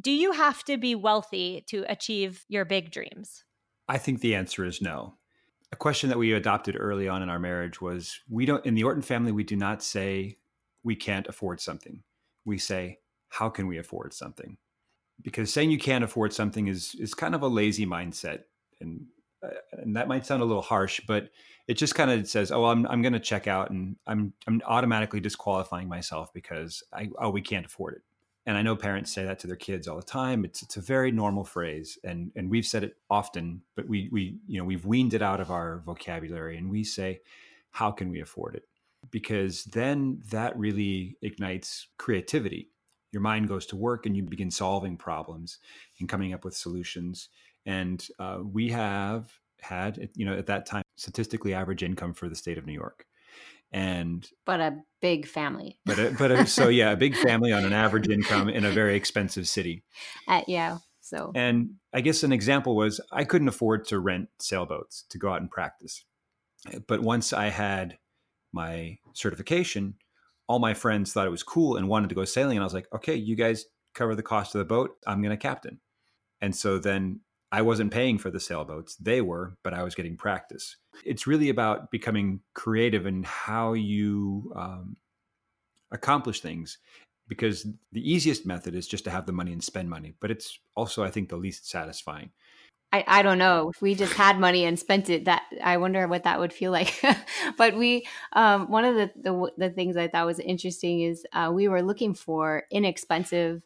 Do 0.00 0.10
you 0.10 0.32
have 0.32 0.64
to 0.64 0.78
be 0.78 0.94
wealthy 0.94 1.64
to 1.68 1.84
achieve 1.88 2.44
your 2.48 2.64
big 2.64 2.90
dreams? 2.90 3.44
I 3.88 3.98
think 3.98 4.20
the 4.20 4.34
answer 4.34 4.64
is 4.64 4.80
no. 4.80 5.14
A 5.72 5.76
question 5.76 6.08
that 6.08 6.18
we 6.18 6.32
adopted 6.32 6.76
early 6.78 7.08
on 7.08 7.22
in 7.22 7.30
our 7.30 7.38
marriage 7.38 7.80
was 7.80 8.20
we 8.28 8.44
don't, 8.44 8.64
in 8.66 8.74
the 8.74 8.84
Orton 8.84 9.02
family, 9.02 9.32
we 9.32 9.44
do 9.44 9.56
not 9.56 9.82
say 9.82 10.38
we 10.82 10.96
can't 10.96 11.28
afford 11.28 11.60
something. 11.60 12.02
We 12.44 12.58
say, 12.58 12.98
how 13.28 13.48
can 13.48 13.66
we 13.66 13.78
afford 13.78 14.12
something? 14.12 14.56
Because 15.22 15.52
saying 15.52 15.70
you 15.70 15.78
can't 15.78 16.04
afford 16.04 16.32
something 16.32 16.66
is 16.66 16.94
is 16.98 17.14
kind 17.14 17.34
of 17.34 17.42
a 17.42 17.48
lazy 17.48 17.86
mindset, 17.86 18.44
and 18.80 19.06
uh, 19.42 19.50
and 19.72 19.94
that 19.96 20.08
might 20.08 20.26
sound 20.26 20.42
a 20.42 20.46
little 20.46 20.62
harsh, 20.62 21.00
but 21.06 21.30
it 21.68 21.74
just 21.74 21.94
kind 21.94 22.10
of 22.10 22.26
says, 22.26 22.50
"Oh, 22.50 22.64
I'm 22.64 22.86
I'm 22.86 23.02
going 23.02 23.12
to 23.12 23.20
check 23.20 23.46
out, 23.46 23.70
and 23.70 23.96
I'm 24.06 24.32
I'm 24.46 24.62
automatically 24.64 25.20
disqualifying 25.20 25.88
myself 25.88 26.32
because 26.32 26.82
I 26.92 27.10
oh 27.18 27.30
we 27.30 27.42
can't 27.42 27.66
afford 27.66 27.94
it." 27.94 28.02
And 28.46 28.56
I 28.56 28.62
know 28.62 28.74
parents 28.74 29.12
say 29.12 29.24
that 29.24 29.38
to 29.40 29.46
their 29.46 29.56
kids 29.56 29.86
all 29.86 29.96
the 29.96 30.02
time. 30.02 30.44
It's 30.44 30.62
it's 30.62 30.76
a 30.76 30.80
very 30.80 31.12
normal 31.12 31.44
phrase, 31.44 31.98
and 32.04 32.32
and 32.34 32.50
we've 32.50 32.66
said 32.66 32.84
it 32.84 32.96
often, 33.10 33.62
but 33.76 33.88
we 33.88 34.08
we 34.10 34.38
you 34.46 34.58
know 34.58 34.64
we've 34.64 34.86
weaned 34.86 35.14
it 35.14 35.22
out 35.22 35.40
of 35.40 35.50
our 35.50 35.82
vocabulary, 35.84 36.56
and 36.56 36.70
we 36.70 36.82
say, 36.84 37.20
"How 37.70 37.90
can 37.90 38.10
we 38.10 38.20
afford 38.20 38.54
it?" 38.54 38.64
Because 39.10 39.64
then 39.64 40.22
that 40.30 40.58
really 40.58 41.16
ignites 41.22 41.88
creativity 41.98 42.70
your 43.12 43.22
mind 43.22 43.48
goes 43.48 43.66
to 43.66 43.76
work 43.76 44.06
and 44.06 44.16
you 44.16 44.22
begin 44.22 44.50
solving 44.50 44.96
problems 44.96 45.58
and 45.98 46.08
coming 46.08 46.32
up 46.32 46.44
with 46.44 46.56
solutions. 46.56 47.28
And 47.66 48.06
uh, 48.18 48.38
we 48.42 48.68
have 48.70 49.32
had, 49.60 50.10
you 50.14 50.24
know, 50.24 50.36
at 50.36 50.46
that 50.46 50.66
time, 50.66 50.82
statistically 50.96 51.54
average 51.54 51.82
income 51.82 52.14
for 52.14 52.28
the 52.28 52.34
state 52.34 52.58
of 52.58 52.66
New 52.66 52.72
York. 52.72 53.06
And 53.72 54.28
but 54.46 54.60
a 54.60 54.78
big 55.00 55.26
family. 55.26 55.78
But 55.86 55.98
a, 55.98 56.14
but 56.18 56.30
a, 56.32 56.46
so 56.46 56.68
yeah, 56.68 56.90
a 56.90 56.96
big 56.96 57.16
family 57.16 57.52
on 57.52 57.64
an 57.64 57.72
average 57.72 58.08
income 58.08 58.48
in 58.48 58.64
a 58.64 58.70
very 58.70 58.96
expensive 58.96 59.46
city. 59.48 59.84
Uh, 60.26 60.42
yeah. 60.48 60.78
So 61.00 61.32
and 61.34 61.74
I 61.92 62.00
guess 62.00 62.22
an 62.22 62.32
example 62.32 62.76
was 62.76 63.00
I 63.12 63.24
couldn't 63.24 63.48
afford 63.48 63.86
to 63.86 63.98
rent 63.98 64.28
sailboats 64.38 65.04
to 65.10 65.18
go 65.18 65.32
out 65.32 65.40
and 65.40 65.50
practice. 65.50 66.04
But 66.86 67.00
once 67.00 67.32
I 67.32 67.48
had 67.48 67.98
my 68.52 68.98
certification, 69.14 69.94
all 70.46 70.58
my 70.58 70.74
friends 70.74 71.12
thought 71.12 71.26
it 71.26 71.30
was 71.30 71.42
cool 71.42 71.76
and 71.76 71.88
wanted 71.88 72.08
to 72.08 72.14
go 72.14 72.24
sailing. 72.24 72.56
And 72.56 72.62
I 72.62 72.66
was 72.66 72.74
like, 72.74 72.88
okay, 72.92 73.14
you 73.14 73.36
guys 73.36 73.66
cover 73.94 74.14
the 74.14 74.22
cost 74.22 74.54
of 74.54 74.58
the 74.58 74.64
boat. 74.64 74.96
I'm 75.06 75.22
going 75.22 75.30
to 75.30 75.36
captain. 75.36 75.80
And 76.40 76.54
so 76.54 76.78
then 76.78 77.20
I 77.52 77.62
wasn't 77.62 77.92
paying 77.92 78.18
for 78.18 78.30
the 78.30 78.40
sailboats. 78.40 78.96
They 78.96 79.20
were, 79.20 79.56
but 79.64 79.74
I 79.74 79.82
was 79.82 79.94
getting 79.94 80.16
practice. 80.16 80.76
It's 81.04 81.26
really 81.26 81.48
about 81.48 81.90
becoming 81.90 82.40
creative 82.54 83.06
in 83.06 83.24
how 83.24 83.72
you 83.72 84.52
um, 84.54 84.96
accomplish 85.90 86.40
things 86.40 86.78
because 87.26 87.66
the 87.92 88.12
easiest 88.12 88.46
method 88.46 88.74
is 88.74 88.86
just 88.86 89.04
to 89.04 89.10
have 89.10 89.26
the 89.26 89.32
money 89.32 89.52
and 89.52 89.62
spend 89.62 89.90
money. 89.90 90.14
But 90.20 90.30
it's 90.30 90.58
also, 90.76 91.02
I 91.02 91.10
think, 91.10 91.28
the 91.28 91.36
least 91.36 91.68
satisfying. 91.68 92.30
I, 92.92 93.04
I 93.06 93.22
don't 93.22 93.38
know 93.38 93.70
if 93.70 93.80
we 93.80 93.94
just 93.94 94.14
had 94.14 94.38
money 94.40 94.64
and 94.64 94.78
spent 94.78 95.10
it 95.10 95.26
that 95.26 95.42
I 95.62 95.76
wonder 95.76 96.08
what 96.08 96.24
that 96.24 96.40
would 96.40 96.52
feel 96.52 96.72
like 96.72 97.00
but 97.56 97.76
we 97.76 98.06
um, 98.32 98.68
one 98.68 98.84
of 98.84 98.96
the, 98.96 99.10
the, 99.14 99.50
the 99.56 99.70
things 99.70 99.96
I 99.96 100.08
thought 100.08 100.26
was 100.26 100.40
interesting 100.40 101.02
is 101.02 101.24
uh, 101.32 101.52
we 101.54 101.68
were 101.68 101.82
looking 101.82 102.14
for 102.14 102.64
inexpensive 102.68 103.62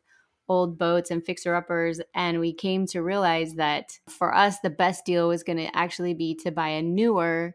old 0.49 0.79
boats 0.79 1.11
and 1.11 1.25
fixer 1.25 1.55
uppers 1.55 2.01
and 2.15 2.39
we 2.39 2.53
came 2.53 2.87
to 2.87 3.03
realize 3.03 3.55
that 3.55 3.99
for 4.09 4.35
us 4.35 4.61
the 4.61 4.71
best 4.71 5.05
deal 5.05 5.29
was 5.29 5.43
going 5.43 5.57
to 5.57 5.77
actually 5.77 6.15
be 6.15 6.35
to 6.35 6.51
buy 6.51 6.69
a 6.69 6.83
newer 6.83 7.55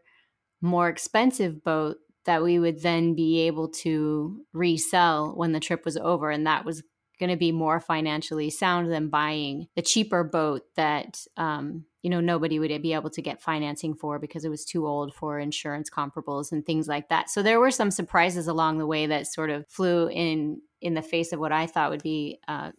more 0.60 0.88
expensive 0.88 1.62
boat 1.62 1.96
that 2.26 2.42
we 2.42 2.58
would 2.58 2.82
then 2.82 3.14
be 3.14 3.40
able 3.40 3.68
to 3.68 4.44
resell 4.52 5.32
when 5.36 5.52
the 5.52 5.60
trip 5.60 5.84
was 5.84 5.96
over 5.96 6.30
and 6.30 6.46
that 6.46 6.64
was 6.64 6.82
going 7.18 7.30
to 7.30 7.36
be 7.36 7.52
more 7.52 7.78
financially 7.78 8.50
sound 8.50 8.90
than 8.90 9.08
buying 9.08 9.68
the 9.76 9.82
cheaper 9.82 10.24
boat 10.24 10.62
that 10.76 11.24
um, 11.36 11.84
you 12.02 12.10
know 12.10 12.20
nobody 12.20 12.58
would 12.58 12.82
be 12.82 12.94
able 12.94 13.10
to 13.10 13.22
get 13.22 13.42
financing 13.42 13.94
for 13.94 14.18
because 14.18 14.44
it 14.44 14.48
was 14.48 14.64
too 14.64 14.86
old 14.86 15.14
for 15.14 15.38
insurance 15.38 15.90
comparables 15.90 16.52
and 16.52 16.64
things 16.64 16.88
like 16.88 17.08
that. 17.08 17.30
So 17.30 17.42
there 17.42 17.60
were 17.60 17.70
some 17.70 17.90
surprises 17.90 18.48
along 18.48 18.78
the 18.78 18.86
way 18.86 19.06
that 19.06 19.26
sort 19.26 19.50
of 19.50 19.66
flew 19.68 20.08
in 20.08 20.60
in 20.80 20.94
the 20.94 21.02
face 21.02 21.32
of 21.32 21.38
what 21.38 21.52
i 21.52 21.66
thought 21.66 21.90
would 21.90 22.02
be 22.02 22.38
uh, 22.48 22.70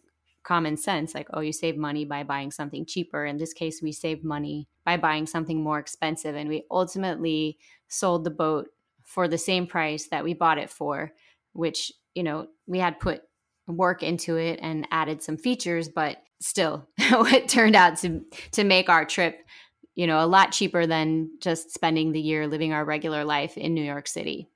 common 0.42 0.76
sense 0.76 1.14
like 1.14 1.28
oh 1.34 1.40
you 1.40 1.52
save 1.52 1.76
money 1.76 2.04
by 2.04 2.24
buying 2.24 2.50
something 2.50 2.84
cheaper. 2.84 3.24
In 3.24 3.36
this 3.36 3.52
case 3.52 3.80
we 3.80 3.92
saved 3.92 4.24
money 4.24 4.68
by 4.84 4.96
buying 4.96 5.26
something 5.26 5.62
more 5.62 5.78
expensive 5.78 6.34
and 6.34 6.48
we 6.48 6.64
ultimately 6.70 7.58
sold 7.88 8.24
the 8.24 8.30
boat 8.30 8.68
for 9.04 9.28
the 9.28 9.38
same 9.38 9.66
price 9.66 10.08
that 10.08 10.24
we 10.24 10.34
bought 10.34 10.58
it 10.58 10.70
for 10.70 11.12
which 11.52 11.92
you 12.14 12.22
know 12.22 12.48
we 12.66 12.78
had 12.78 12.98
put 12.98 13.22
work 13.66 14.02
into 14.02 14.36
it 14.36 14.58
and 14.62 14.86
added 14.90 15.22
some 15.22 15.36
features 15.36 15.88
but 15.88 16.18
still 16.40 16.86
it 16.98 17.48
turned 17.48 17.76
out 17.76 17.96
to 17.96 18.24
to 18.50 18.64
make 18.64 18.88
our 18.88 19.04
trip 19.04 19.46
you 19.94 20.06
know 20.06 20.24
a 20.24 20.26
lot 20.26 20.52
cheaper 20.52 20.86
than 20.86 21.30
just 21.40 21.72
spending 21.72 22.12
the 22.12 22.20
year 22.20 22.46
living 22.46 22.72
our 22.72 22.84
regular 22.84 23.24
life 23.24 23.56
in 23.56 23.74
New 23.74 23.84
York 23.84 24.08
City 24.08 24.48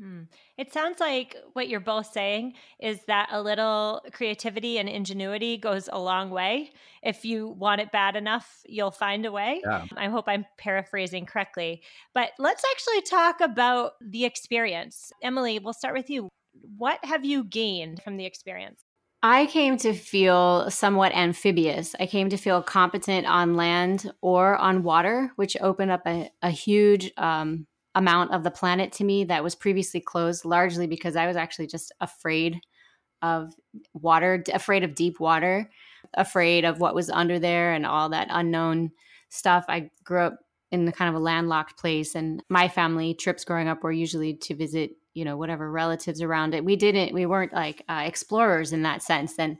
Hmm. 0.00 0.22
It 0.56 0.72
sounds 0.72 1.00
like 1.00 1.36
what 1.52 1.68
you're 1.68 1.80
both 1.80 2.12
saying 2.12 2.54
is 2.80 2.98
that 3.06 3.28
a 3.30 3.42
little 3.42 4.02
creativity 4.12 4.78
and 4.78 4.88
ingenuity 4.88 5.58
goes 5.58 5.88
a 5.92 5.98
long 5.98 6.30
way. 6.30 6.72
If 7.02 7.24
you 7.24 7.48
want 7.48 7.80
it 7.80 7.92
bad 7.92 8.16
enough, 8.16 8.62
you'll 8.66 8.90
find 8.90 9.26
a 9.26 9.32
way. 9.32 9.60
Yeah. 9.64 9.84
I 9.96 10.08
hope 10.08 10.24
I'm 10.28 10.46
paraphrasing 10.58 11.26
correctly. 11.26 11.82
But 12.14 12.30
let's 12.38 12.64
actually 12.72 13.02
talk 13.02 13.40
about 13.40 13.92
the 14.00 14.24
experience. 14.24 15.12
Emily, 15.22 15.58
we'll 15.58 15.72
start 15.72 15.94
with 15.94 16.10
you. 16.10 16.28
What 16.78 17.04
have 17.04 17.24
you 17.24 17.44
gained 17.44 18.02
from 18.02 18.16
the 18.16 18.24
experience? 18.24 18.84
I 19.22 19.46
came 19.46 19.76
to 19.78 19.92
feel 19.92 20.68
somewhat 20.70 21.14
amphibious. 21.14 21.94
I 22.00 22.06
came 22.06 22.28
to 22.30 22.36
feel 22.36 22.62
competent 22.62 23.26
on 23.26 23.54
land 23.54 24.12
or 24.20 24.56
on 24.56 24.82
water, 24.82 25.30
which 25.36 25.56
opened 25.60 25.92
up 25.92 26.02
a, 26.06 26.30
a 26.42 26.50
huge 26.50 27.12
um, 27.16 27.66
amount 27.94 28.32
of 28.32 28.42
the 28.42 28.50
planet 28.50 28.90
to 28.92 29.04
me 29.04 29.24
that 29.24 29.44
was 29.44 29.54
previously 29.54 30.00
closed, 30.00 30.44
largely 30.44 30.86
because 30.88 31.14
I 31.14 31.26
was 31.28 31.36
actually 31.36 31.68
just 31.68 31.92
afraid 32.00 32.60
of 33.22 33.54
water, 33.94 34.42
afraid 34.52 34.82
of 34.82 34.96
deep 34.96 35.20
water, 35.20 35.70
afraid 36.14 36.64
of 36.64 36.80
what 36.80 36.94
was 36.94 37.08
under 37.08 37.38
there 37.38 37.72
and 37.72 37.86
all 37.86 38.08
that 38.08 38.28
unknown 38.30 38.90
stuff. 39.28 39.64
I 39.68 39.90
grew 40.04 40.20
up 40.20 40.38
in 40.72 40.84
the 40.84 40.92
kind 40.92 41.08
of 41.08 41.14
a 41.14 41.24
landlocked 41.24 41.78
place, 41.78 42.14
and 42.14 42.42
my 42.48 42.66
family 42.66 43.14
trips 43.14 43.44
growing 43.44 43.68
up 43.68 43.84
were 43.84 43.92
usually 43.92 44.34
to 44.34 44.54
visit, 44.54 44.92
you 45.14 45.24
know, 45.24 45.36
whatever 45.36 45.70
relatives 45.70 46.22
around 46.22 46.54
it. 46.54 46.64
We 46.64 46.76
didn't, 46.76 47.12
we 47.14 47.26
weren't 47.26 47.52
like 47.52 47.82
uh, 47.88 48.02
explorers 48.06 48.72
in 48.72 48.82
that 48.82 49.02
sense. 49.02 49.38
And 49.38 49.58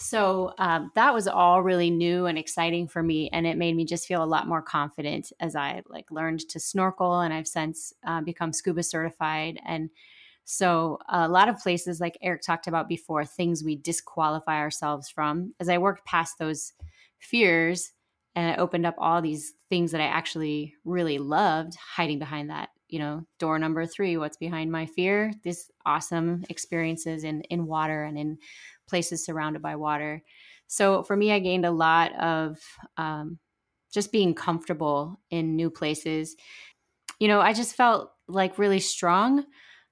so 0.00 0.54
um, 0.58 0.92
that 0.94 1.12
was 1.12 1.26
all 1.26 1.62
really 1.62 1.90
new 1.90 2.26
and 2.26 2.38
exciting 2.38 2.86
for 2.86 3.02
me, 3.02 3.28
and 3.32 3.46
it 3.48 3.56
made 3.56 3.74
me 3.74 3.84
just 3.84 4.06
feel 4.06 4.22
a 4.22 4.24
lot 4.24 4.46
more 4.46 4.62
confident 4.62 5.32
as 5.40 5.56
I 5.56 5.82
like 5.88 6.10
learned 6.12 6.48
to 6.50 6.60
snorkel, 6.60 7.20
and 7.20 7.34
I've 7.34 7.48
since 7.48 7.92
uh, 8.06 8.20
become 8.20 8.52
scuba 8.52 8.84
certified. 8.84 9.58
And 9.66 9.90
so 10.44 11.00
a 11.08 11.28
lot 11.28 11.48
of 11.48 11.58
places, 11.58 12.00
like 12.00 12.16
Eric 12.22 12.42
talked 12.42 12.68
about 12.68 12.88
before, 12.88 13.24
things 13.24 13.64
we 13.64 13.74
disqualify 13.74 14.58
ourselves 14.58 15.10
from. 15.10 15.52
As 15.58 15.68
I 15.68 15.78
worked 15.78 16.06
past 16.06 16.38
those 16.38 16.72
fears, 17.18 17.90
and 18.36 18.52
it 18.52 18.60
opened 18.60 18.86
up 18.86 18.94
all 18.98 19.20
these 19.20 19.54
things 19.68 19.90
that 19.90 20.00
I 20.00 20.06
actually 20.06 20.74
really 20.84 21.18
loved, 21.18 21.74
hiding 21.74 22.20
behind 22.20 22.50
that 22.50 22.68
you 22.88 22.98
know 22.98 23.24
door 23.38 23.58
number 23.58 23.86
three 23.86 24.16
what's 24.16 24.36
behind 24.36 24.72
my 24.72 24.86
fear 24.86 25.32
these 25.42 25.70
awesome 25.84 26.44
experiences 26.48 27.24
in 27.24 27.42
in 27.42 27.66
water 27.66 28.02
and 28.04 28.18
in 28.18 28.38
places 28.88 29.24
surrounded 29.24 29.62
by 29.62 29.76
water. 29.76 30.22
So 30.66 31.02
for 31.02 31.16
me, 31.16 31.32
I 31.32 31.38
gained 31.38 31.64
a 31.64 31.70
lot 31.70 32.12
of 32.14 32.58
um, 32.96 33.38
just 33.92 34.10
being 34.10 34.34
comfortable 34.34 35.20
in 35.30 35.56
new 35.56 35.70
places. 35.70 36.36
You 37.20 37.28
know, 37.28 37.40
I 37.40 37.52
just 37.52 37.74
felt 37.74 38.12
like 38.26 38.58
really 38.58 38.80
strong. 38.80 39.44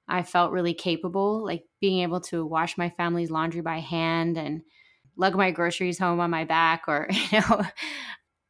I 0.08 0.22
felt 0.22 0.52
really 0.52 0.74
capable, 0.74 1.44
like 1.44 1.64
being 1.80 2.00
able 2.00 2.20
to 2.22 2.44
wash 2.44 2.78
my 2.78 2.90
family's 2.90 3.30
laundry 3.30 3.60
by 3.60 3.80
hand 3.80 4.36
and 4.36 4.62
lug 5.16 5.34
my 5.34 5.50
groceries 5.50 5.98
home 5.98 6.20
on 6.20 6.30
my 6.30 6.44
back 6.44 6.84
or, 6.88 7.08
you 7.30 7.40
know, 7.40 7.64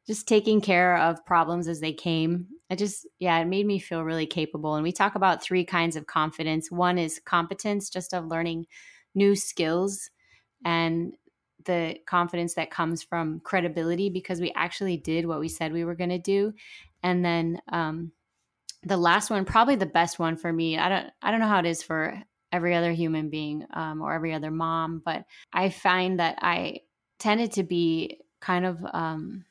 just 0.07 0.29
taking 0.29 0.61
care 0.61 0.97
of 0.97 1.25
problems 1.27 1.69
as 1.69 1.81
they 1.81 1.92
came. 1.92 2.47
It 2.71 2.79
just, 2.79 3.07
yeah, 3.19 3.38
it 3.38 3.47
made 3.47 3.66
me 3.66 3.79
feel 3.79 4.03
really 4.03 4.27
capable. 4.27 4.75
And 4.75 4.83
we 4.83 4.92
talk 4.92 5.14
about 5.14 5.42
three 5.42 5.64
kinds 5.64 5.97
of 5.97 6.07
confidence. 6.07 6.71
One 6.71 6.99
is 6.99 7.21
competence, 7.25 7.90
just 7.90 8.14
of 8.14 8.27
learning 8.27 8.66
new 9.14 9.35
skills 9.35 10.11
and 10.64 11.14
the 11.64 11.97
confidence 12.07 12.55
that 12.55 12.71
comes 12.71 13.03
from 13.03 13.40
credibility 13.40 14.09
because 14.09 14.40
we 14.40 14.53
actually 14.55 14.97
did 14.97 15.27
what 15.27 15.40
we 15.40 15.49
said 15.49 15.73
we 15.73 15.85
were 15.85 15.95
going 15.95 16.11
to 16.11 16.19
do 16.19 16.53
and 17.03 17.25
then 17.25 17.61
um, 17.69 18.12
the 18.85 18.97
last 18.97 19.31
one 19.31 19.45
probably 19.45 19.75
the 19.75 19.85
best 19.85 20.19
one 20.19 20.37
for 20.37 20.53
me 20.53 20.79
i 20.79 20.88
don't 20.88 21.11
i 21.23 21.31
don't 21.31 21.40
know 21.40 21.49
how 21.49 21.59
it 21.59 21.66
is 21.66 21.83
for 21.83 22.23
every 22.53 22.75
other 22.75 22.92
human 22.92 23.29
being 23.29 23.66
um, 23.75 24.01
or 24.01 24.12
every 24.12 24.33
other 24.33 24.51
mom 24.51 25.03
but 25.05 25.25
i 25.53 25.69
find 25.69 26.21
that 26.21 26.38
i 26.40 26.79
tended 27.19 27.51
to 27.51 27.64
be 27.64 28.21
kind 28.40 28.64
of 28.64 28.79
um, 28.92 29.45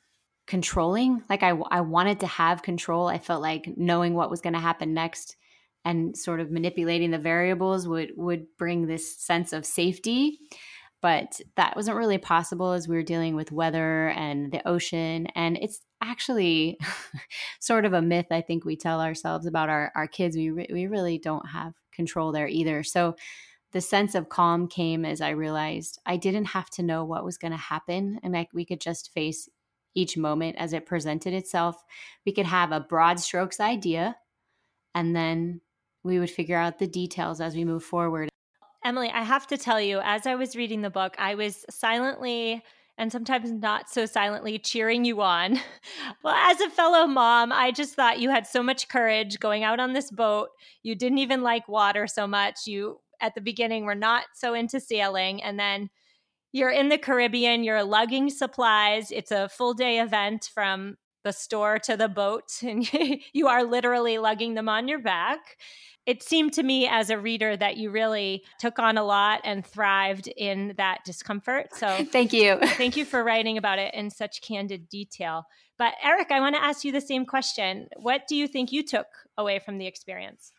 controlling 0.48 1.24
like 1.30 1.44
I, 1.44 1.50
I 1.50 1.82
wanted 1.82 2.20
to 2.20 2.28
have 2.28 2.62
control 2.62 3.08
i 3.08 3.18
felt 3.18 3.42
like 3.42 3.74
knowing 3.78 4.14
what 4.14 4.30
was 4.30 4.42
going 4.42 4.54
to 4.54 4.60
happen 4.60 4.94
next 4.94 5.38
and 5.84 6.16
sort 6.18 6.40
of 6.40 6.52
manipulating 6.52 7.12
the 7.12 7.18
variables 7.18 7.88
would 7.88 8.12
would 8.16 8.46
bring 8.58 8.86
this 8.86 9.18
sense 9.18 9.54
of 9.54 9.66
safety 9.66 10.40
but 11.06 11.40
that 11.56 11.76
wasn't 11.76 11.98
really 11.98 12.18
possible 12.18 12.72
as 12.72 12.88
we 12.88 12.96
were 12.96 13.04
dealing 13.04 13.36
with 13.36 13.52
weather 13.52 14.08
and 14.10 14.52
the 14.52 14.68
ocean. 14.68 15.28
And 15.36 15.56
it's 15.62 15.82
actually 16.02 16.80
sort 17.60 17.86
of 17.86 17.94
a 17.94 18.02
myth 18.02 18.26
I 18.32 18.42
think 18.42 18.66
we 18.66 18.76
tell 18.76 19.00
ourselves 19.00 19.46
about 19.46 19.70
our, 19.70 19.92
our 19.96 20.08
kids. 20.08 20.36
We, 20.36 20.50
re- 20.50 20.70
we 20.72 20.88
really 20.88 21.20
don't 21.20 21.48
have 21.50 21.76
control 21.92 22.32
there 22.32 22.48
either. 22.48 22.82
So 22.82 23.16
the 23.72 23.82
sense 23.82 24.16
of 24.16 24.30
calm 24.30 24.68
came 24.68 25.06
as 25.06 25.22
I 25.22 25.30
realized 25.30 26.00
I 26.08 26.18
didn't 26.18 26.46
have 26.46 26.72
to 26.72 26.82
know 26.82 27.06
what 27.06 27.24
was 27.24 27.38
going 27.38 27.52
to 27.52 27.58
happen 27.58 28.20
and 28.24 28.34
like 28.34 28.50
we 28.52 28.66
could 28.66 28.82
just 28.82 29.14
face 29.14 29.48
each 29.96 30.18
moment 30.18 30.58
as 30.58 30.74
it 30.74 30.86
presented 30.86 31.34
itself. 31.34 31.84
We 32.26 32.34
could 32.34 32.46
have 32.46 32.72
a 32.72 32.80
broad 32.80 33.20
strokes 33.20 33.60
idea 33.60 34.18
and 34.94 35.16
then 35.16 35.62
we 36.04 36.20
would 36.20 36.30
figure 36.30 36.58
out 36.58 36.80
the 36.80 36.88
details 36.88 37.42
as 37.42 37.56
we 37.56 37.66
move 37.66 37.84
forward. 37.84 38.30
Emily, 38.84 39.10
I 39.10 39.24
have 39.24 39.48
to 39.48 39.58
tell 39.58 39.82
you, 39.82 40.00
as 40.04 40.28
I 40.28 40.36
was 40.36 40.56
reading 40.56 40.82
the 40.82 40.92
book, 40.92 41.16
I 41.18 41.34
was 41.34 41.66
silently 41.70 42.64
and 42.98 43.12
sometimes 43.12 43.52
not 43.52 43.90
so 43.90 44.06
silently 44.06 44.58
cheering 44.58 45.04
you 45.04 45.22
on. 45.22 45.60
well, 46.24 46.36
as 46.36 46.62
a 46.62 46.70
fellow 46.70 47.08
mom, 47.08 47.52
I 47.52 47.72
just 47.72 47.94
thought 47.94 48.20
you 48.20 48.30
had 48.30 48.48
so 48.48 48.64
much 48.64 48.88
courage 48.88 49.40
going 49.40 49.64
out 49.64 49.80
on 49.80 49.94
this 49.94 50.12
boat. 50.12 50.50
You 50.84 50.96
didn't 50.96 51.18
even 51.18 51.42
like 51.42 51.68
water 51.68 52.08
so 52.08 52.26
much. 52.26 52.68
You, 52.68 53.00
at 53.20 53.36
the 53.36 53.42
beginning, 53.42 53.86
were 53.86 53.96
not 53.96 54.26
so 54.34 54.54
into 54.54 54.80
sailing. 54.80 55.44
And 55.44 55.60
then 55.60 55.90
you're 56.56 56.72
in 56.72 56.90
the 56.90 56.98
Caribbean, 56.98 57.64
you're 57.64 57.84
lugging 57.84 58.30
supplies. 58.30 59.12
It's 59.12 59.32
a 59.32 59.50
full 59.50 59.74
day 59.74 60.00
event 60.00 60.50
from 60.54 60.98
the 61.24 61.34
store 61.34 61.80
to 61.80 61.98
the 61.98 62.08
boat, 62.08 62.52
and 62.62 62.88
you 63.34 63.48
are 63.48 63.64
literally 63.64 64.18
lugging 64.18 64.54
them 64.54 64.70
on 64.70 64.88
your 64.88 65.00
back 65.00 65.58
it 66.06 66.22
seemed 66.22 66.54
to 66.54 66.64
me 66.64 66.88
as 66.88 67.10
a 67.10 67.18
reader 67.18 67.58
that 67.58 67.78
you 67.78 67.90
really 67.90 68.44
took 68.60 68.78
on 68.80 68.98
a 68.98 69.04
lot 69.04 69.42
and 69.44 69.66
thrived 69.66 70.28
in 70.28 70.74
that 70.78 71.00
discomfort. 71.04 71.74
So 71.74 72.06
thank 72.12 72.32
you. 72.32 72.58
thank 72.60 72.96
you 72.96 73.06
for 73.06 73.24
writing 73.24 73.58
about 73.58 73.80
it 73.80 73.94
in 73.94 74.10
such 74.10 74.42
candid 74.42 74.88
detail. 74.88 75.46
But 75.78 75.96
Eric, 76.04 76.32
I 76.32 76.40
want 76.40 76.56
to 76.56 76.64
ask 76.64 76.84
you 76.84 76.92
the 76.92 77.02
same 77.02 77.26
question. 77.26 77.88
What 77.98 78.28
do 78.28 78.36
you 78.36 78.48
think 78.48 78.72
you 78.72 78.84
took 78.84 79.08
away 79.38 79.60
from 79.60 79.78
the 79.78 79.88
experience? 79.88 80.52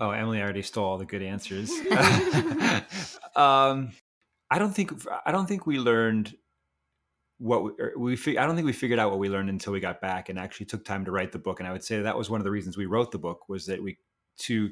Oh, 0.00 0.10
Emily 0.10 0.40
already 0.40 0.62
stole 0.62 0.84
all 0.84 0.98
the 0.98 1.04
good 1.04 1.22
answers. 1.22 1.70
um, 3.36 3.92
I 4.50 4.58
don't 4.58 4.74
think 4.74 4.92
I 5.24 5.32
don't 5.32 5.46
think 5.46 5.66
we 5.66 5.78
learned 5.78 6.34
what 7.38 7.62
we, 7.96 8.16
we 8.16 8.38
I 8.38 8.46
don't 8.46 8.54
think 8.54 8.66
we 8.66 8.72
figured 8.72 8.98
out 8.98 9.10
what 9.10 9.18
we 9.18 9.28
learned 9.28 9.48
until 9.48 9.72
we 9.72 9.80
got 9.80 10.00
back 10.00 10.28
and 10.28 10.38
actually 10.38 10.66
took 10.66 10.84
time 10.84 11.04
to 11.04 11.12
write 11.12 11.32
the 11.32 11.38
book. 11.38 11.60
And 11.60 11.68
I 11.68 11.72
would 11.72 11.84
say 11.84 12.00
that 12.00 12.16
was 12.16 12.30
one 12.30 12.40
of 12.40 12.44
the 12.44 12.50
reasons 12.50 12.76
we 12.76 12.86
wrote 12.86 13.10
the 13.12 13.18
book 13.18 13.48
was 13.48 13.64
that 13.66 13.82
we 13.82 13.96
to 14.38 14.70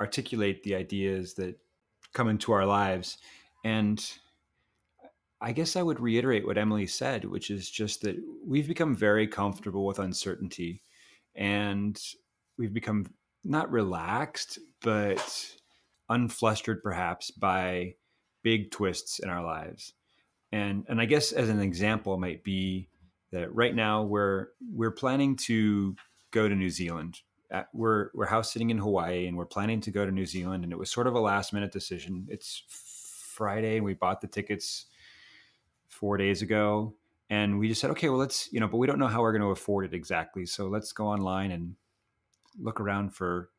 articulate 0.00 0.62
the 0.62 0.74
ideas 0.74 1.34
that 1.34 1.58
come 2.12 2.28
into 2.28 2.52
our 2.52 2.66
lives. 2.66 3.18
And 3.64 4.04
I 5.40 5.52
guess 5.52 5.76
I 5.76 5.82
would 5.82 6.00
reiterate 6.00 6.46
what 6.46 6.58
Emily 6.58 6.86
said, 6.86 7.24
which 7.24 7.50
is 7.50 7.70
just 7.70 8.00
that 8.02 8.16
we've 8.44 8.68
become 8.68 8.96
very 8.96 9.26
comfortable 9.26 9.84
with 9.84 9.98
uncertainty 9.98 10.82
and 11.34 12.00
we've 12.58 12.72
become 12.72 13.06
not 13.44 13.70
relaxed, 13.70 14.58
but 14.80 15.54
unflustered 16.08 16.82
perhaps 16.82 17.30
by 17.30 17.94
big 18.46 18.70
twists 18.70 19.18
in 19.18 19.28
our 19.28 19.42
lives. 19.42 19.92
And 20.52 20.84
and 20.88 21.00
I 21.00 21.04
guess 21.04 21.32
as 21.32 21.48
an 21.48 21.58
example 21.58 22.16
might 22.16 22.44
be 22.44 22.88
that 23.32 23.52
right 23.52 23.74
now 23.74 24.04
we're 24.04 24.50
we're 24.72 24.92
planning 24.92 25.34
to 25.48 25.96
go 26.30 26.48
to 26.48 26.54
New 26.54 26.70
Zealand 26.70 27.22
at, 27.50 27.66
we're 27.74 28.10
we're 28.14 28.26
house 28.26 28.52
sitting 28.52 28.70
in 28.70 28.78
Hawaii 28.78 29.26
and 29.26 29.36
we're 29.36 29.46
planning 29.46 29.80
to 29.80 29.90
go 29.90 30.06
to 30.06 30.12
New 30.12 30.26
Zealand 30.26 30.62
and 30.62 30.72
it 30.72 30.78
was 30.78 30.92
sort 30.92 31.08
of 31.08 31.16
a 31.16 31.18
last 31.18 31.52
minute 31.52 31.72
decision. 31.72 32.28
It's 32.30 32.62
Friday 32.68 33.78
and 33.78 33.84
we 33.84 33.94
bought 33.94 34.20
the 34.20 34.28
tickets 34.28 34.86
4 35.88 36.16
days 36.16 36.40
ago 36.40 36.94
and 37.28 37.58
we 37.58 37.66
just 37.66 37.80
said 37.80 37.90
okay 37.90 38.08
well 38.08 38.18
let's 38.18 38.48
you 38.52 38.60
know 38.60 38.68
but 38.68 38.76
we 38.76 38.86
don't 38.86 39.00
know 39.00 39.08
how 39.08 39.22
we're 39.22 39.32
going 39.32 39.42
to 39.42 39.50
afford 39.50 39.84
it 39.86 39.92
exactly 39.92 40.46
so 40.46 40.68
let's 40.68 40.92
go 40.92 41.08
online 41.08 41.50
and 41.50 41.74
look 42.60 42.80
around 42.80 43.12
for 43.12 43.50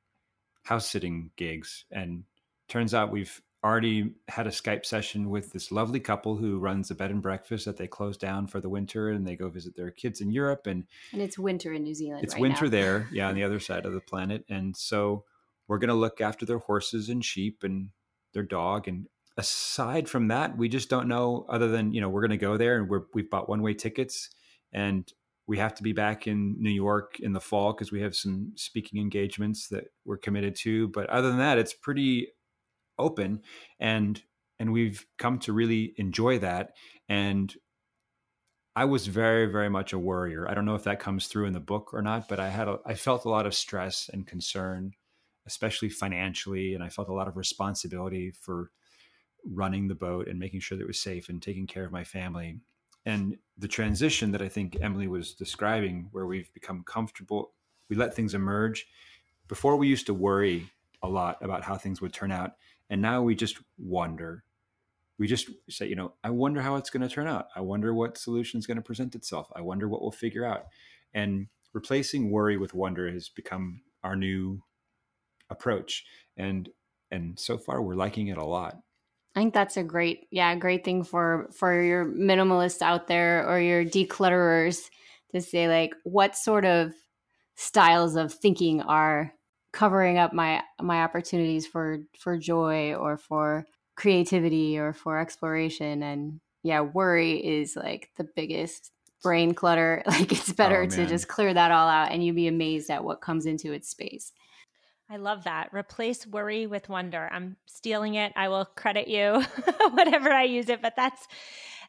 house 0.64 0.88
sitting 0.88 1.30
gigs 1.36 1.84
and 1.92 2.24
turns 2.70 2.94
out 2.94 3.12
we've 3.12 3.42
already 3.68 4.14
had 4.28 4.48
a 4.48 4.52
Skype 4.52 4.86
session 4.86 5.30
with 5.30 5.52
this 5.52 5.72
lovely 5.72 6.00
couple 6.00 6.38
who 6.38 6.58
runs 6.58 6.90
a 6.90 6.96
bed 6.96 7.12
and 7.12 7.22
breakfast 7.22 7.66
that 7.66 7.78
they 7.78 7.88
close 7.88 8.18
down 8.18 8.48
for 8.48 8.62
the 8.62 8.70
winter 8.70 9.10
and 9.10 9.28
they 9.28 9.36
go 9.36 9.50
visit 9.50 9.76
their 9.76 9.92
kids 9.92 10.22
in 10.22 10.32
Europe 10.32 10.68
and 10.68 10.86
and 11.12 11.22
it's 11.22 11.38
winter 11.38 11.74
in 11.74 11.84
New 11.84 11.94
Zealand. 11.94 12.24
It's 12.24 12.34
right 12.34 12.42
winter 12.42 12.66
now. 12.66 12.72
there, 12.72 13.10
yeah, 13.12 13.28
on 13.28 13.36
the 13.36 13.44
other 13.44 13.60
side 13.60 13.86
of 13.86 13.94
the 13.94 14.02
planet, 14.12 14.46
and 14.50 14.76
so 14.76 15.26
we're 15.68 15.80
going 15.80 15.90
to 15.90 15.94
look 15.94 16.22
after 16.22 16.46
their 16.46 16.60
horses 16.60 17.10
and 17.10 17.24
sheep 17.24 17.64
and 17.64 17.90
their 18.34 18.44
dog 18.44 18.88
and 18.88 19.08
aside 19.38 20.10
from 20.10 20.30
that 20.30 20.58
we 20.58 20.68
just 20.68 20.90
don't 20.90 21.08
know 21.08 21.46
other 21.48 21.68
than 21.68 21.92
you 21.92 22.02
know 22.02 22.10
we're 22.10 22.22
going 22.22 22.32
to 22.32 22.38
go 22.38 22.58
there 22.58 22.80
and 22.80 22.90
we're, 22.90 23.04
we've 23.14 23.30
bought 23.30 23.50
one 23.50 23.62
way 23.62 23.74
tickets 23.74 24.30
and 24.74 25.14
we 25.46 25.58
have 25.58 25.74
to 25.76 25.84
be 25.84 25.94
back 25.94 26.28
in 26.28 26.56
new 26.60 26.72
york 26.72 27.20
in 27.20 27.34
the 27.34 27.40
fall 27.40 27.72
because 27.72 27.92
we 27.92 28.02
have 28.02 28.16
some 28.16 28.52
speaking 28.56 29.00
engagements 29.00 29.68
that 29.68 29.86
we're 30.06 30.18
committed 30.18 30.56
to 30.56 30.88
but 30.90 31.10
other 31.10 31.30
than 31.30 31.38
that 31.38 31.58
it's 31.58 31.74
pretty 31.74 32.28
open 33.00 33.42
and 33.80 34.22
and 34.60 34.74
we've 34.74 35.06
come 35.18 35.38
to 35.40 35.54
really 35.54 35.94
enjoy 35.98 36.40
that 36.40 36.74
and 37.10 37.56
i 38.76 38.86
was 38.86 39.08
very 39.08 39.46
very 39.46 39.70
much 39.70 39.94
a 39.94 40.00
worrier. 40.00 40.50
I 40.50 40.54
don't 40.54 40.66
know 40.66 40.76
if 40.76 40.84
that 40.84 41.00
comes 41.00 41.28
through 41.28 41.46
in 41.46 41.54
the 41.54 41.60
book 41.60 41.94
or 41.94 42.02
not 42.02 42.28
but 42.28 42.40
i 42.40 42.50
had 42.50 42.68
a, 42.68 42.80
i 42.86 42.94
felt 42.94 43.26
a 43.26 43.30
lot 43.30 43.46
of 43.46 43.54
stress 43.54 44.10
and 44.12 44.26
concern 44.26 44.94
especially 45.46 45.90
financially 45.90 46.74
and 46.74 46.84
i 46.84 46.90
felt 46.90 47.10
a 47.10 47.14
lot 47.14 47.28
of 47.28 47.38
responsibility 47.38 48.32
for 48.32 48.72
running 49.46 49.88
the 49.88 49.96
boat 49.96 50.28
and 50.28 50.40
making 50.40 50.60
sure 50.60 50.78
that 50.78 50.84
it 50.84 50.88
was 50.88 51.02
safe 51.02 51.30
and 51.30 51.42
taking 51.42 51.68
care 51.68 51.86
of 51.86 51.92
my 51.92 52.04
family. 52.04 52.60
And 53.06 53.38
the 53.58 53.68
transition 53.68 54.32
that 54.32 54.42
i 54.42 54.50
think 54.50 54.78
emily 54.82 55.08
was 55.08 55.34
describing 55.34 56.10
where 56.12 56.26
we've 56.26 56.54
become 56.54 56.84
comfortable 56.84 57.54
we 57.90 57.96
let 57.96 58.14
things 58.14 58.34
emerge. 58.34 58.88
Before 59.48 59.76
we 59.76 59.88
used 59.88 60.06
to 60.08 60.14
worry 60.14 60.70
a 61.02 61.08
lot 61.08 61.38
about 61.42 61.64
how 61.64 61.76
things 61.76 62.02
would 62.02 62.14
turn 62.14 62.32
out 62.32 62.54
and 62.90 63.02
now 63.02 63.22
we 63.22 63.36
just 63.36 63.58
wonder. 63.78 64.44
We 65.20 65.26
just 65.26 65.50
say 65.68 65.88
you 65.88 65.96
know 65.96 66.14
i 66.24 66.30
wonder 66.30 66.62
how 66.62 66.76
it's 66.76 66.90
going 66.90 67.08
to 67.08 67.14
turn 67.14 67.28
out. 67.28 67.48
I 67.56 67.62
wonder 67.62 67.94
what 67.94 68.18
solution 68.18 68.60
is 68.60 68.68
going 68.68 68.78
to 68.78 68.84
present 68.84 69.16
itself. 69.16 69.52
I 69.56 69.62
wonder 69.62 69.88
what 69.88 70.02
we'll 70.02 70.12
figure 70.12 70.46
out. 70.46 70.66
And 71.14 71.48
replacing 71.74 72.32
worry 72.32 72.58
with 72.58 72.74
wonder 72.74 73.12
has 73.12 73.30
become 73.30 73.82
our 74.04 74.16
new 74.16 74.62
approach. 75.50 76.06
And 76.36 76.70
and 77.12 77.40
so 77.40 77.58
far 77.58 77.82
we're 77.82 77.96
liking 77.96 78.28
it 78.28 78.38
a 78.38 78.46
lot. 78.46 78.78
I 79.36 79.40
think 79.40 79.54
that's 79.54 79.78
a 79.78 79.84
great, 79.84 80.26
yeah, 80.32 80.56
great 80.56 80.84
thing 80.84 81.04
for 81.04 81.50
for 81.54 81.82
your 81.82 82.06
minimalists 82.06 82.82
out 82.82 83.08
there 83.08 83.48
or 83.48 83.60
your 83.60 83.86
declutterers 83.86 84.82
to 85.32 85.42
say 85.42 85.68
like 85.68 85.94
what 86.04 86.36
sort 86.36 86.66
of 86.66 86.92
styles 87.56 88.16
of 88.16 88.34
thinking 88.34 88.82
are 88.82 89.34
covering 89.78 90.18
up 90.18 90.34
my 90.34 90.64
my 90.82 91.04
opportunities 91.04 91.68
for 91.68 92.00
for 92.18 92.36
joy 92.36 92.96
or 92.96 93.16
for 93.16 93.64
creativity 93.96 94.80
or 94.80 94.92
for 94.92 95.20
exploration 95.20 96.02
and 96.02 96.40
yeah, 96.64 96.82
worry 96.82 97.38
is 97.38 97.76
like 97.76 98.10
the 98.18 98.28
biggest 98.36 98.92
brain 99.22 99.54
clutter. 99.54 100.02
Like 100.08 100.32
it's 100.32 100.52
better 100.52 100.82
Oh, 100.82 100.88
to 100.88 101.06
just 101.06 101.28
clear 101.28 101.54
that 101.54 101.70
all 101.70 101.88
out 101.88 102.12
and 102.12 102.26
you'd 102.26 102.36
be 102.36 102.48
amazed 102.48 102.90
at 102.90 103.04
what 103.04 103.22
comes 103.22 103.46
into 103.46 103.72
its 103.72 103.88
space. 103.88 104.32
I 105.12 105.18
love 105.18 105.44
that. 105.44 105.70
Replace 105.74 106.26
worry 106.26 106.66
with 106.66 106.90
wonder. 106.90 107.30
I'm 107.32 107.56
stealing 107.68 108.16
it. 108.16 108.34
I 108.36 108.50
will 108.50 108.66
credit 108.66 109.08
you 109.08 109.44
whatever 109.92 110.32
I 110.32 110.44
use 110.44 110.70
it, 110.70 110.82
but 110.82 110.96
that's 110.96 111.28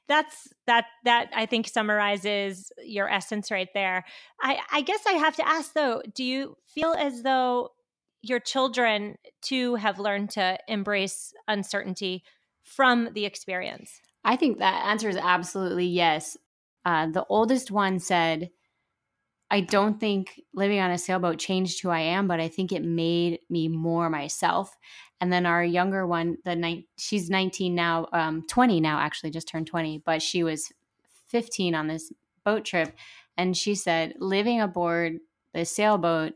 that's 0.09 0.49
that 0.67 0.85
that 1.05 1.31
I 1.35 1.47
think 1.47 1.69
summarizes 1.69 2.71
your 2.85 3.09
essence 3.09 3.51
right 3.51 3.69
there. 3.73 4.05
I 4.43 4.61
I 4.71 4.83
guess 4.83 5.01
I 5.09 5.13
have 5.13 5.37
to 5.37 5.49
ask 5.49 5.73
though, 5.73 6.03
do 6.15 6.23
you 6.23 6.59
feel 6.67 6.93
as 6.93 7.23
though 7.23 7.71
your 8.23 8.41
children 8.41 9.17
too 9.43 9.77
have 9.77 9.99
learned 9.99 10.31
to 10.31 10.59
embrace 10.69 11.33
uncertainty 11.47 12.23
from 12.63 13.11
the 13.15 13.25
experience? 13.25 14.01
I 14.25 14.37
think 14.37 14.59
that 14.59 14.85
answer 14.87 15.09
is 15.09 15.17
absolutely 15.17 15.87
yes. 15.87 16.37
Uh, 16.85 17.07
the 17.07 17.25
oldest 17.29 17.71
one 17.71 17.99
said, 17.99 18.51
I 19.51 19.61
don't 19.63 19.99
think 19.99 20.41
living 20.53 20.79
on 20.81 20.91
a 20.91 20.99
sailboat 20.99 21.39
changed 21.39 21.81
who 21.83 21.89
I 21.89 22.01
am, 22.01 22.29
but 22.29 22.41
I 22.41 22.49
think 22.49 22.71
it 22.71 22.85
made 22.85 23.41
me 23.49 23.69
more 23.69 24.11
myself. 24.11 24.77
And 25.21 25.33
then 25.33 25.47
our 25.47 25.65
younger 25.65 26.07
one, 26.07 26.37
the 26.45 26.55
night 26.55 26.85
she's 26.99 27.31
19 27.31 27.75
now, 27.75 28.07
um, 28.13 28.45
20 28.49 28.81
now, 28.81 28.99
actually 28.99 29.31
just 29.31 29.49
turned 29.49 29.67
20, 29.67 30.03
but 30.05 30.21
she 30.21 30.43
was 30.43 30.71
15 31.29 31.75
on 31.75 31.87
this 31.87 32.13
boat 32.45 32.65
trip. 32.65 32.95
And 33.37 33.57
she 33.57 33.75
said, 33.75 34.15
living 34.19 34.61
aboard 34.61 35.19
the 35.55 35.65
sailboat 35.65 36.35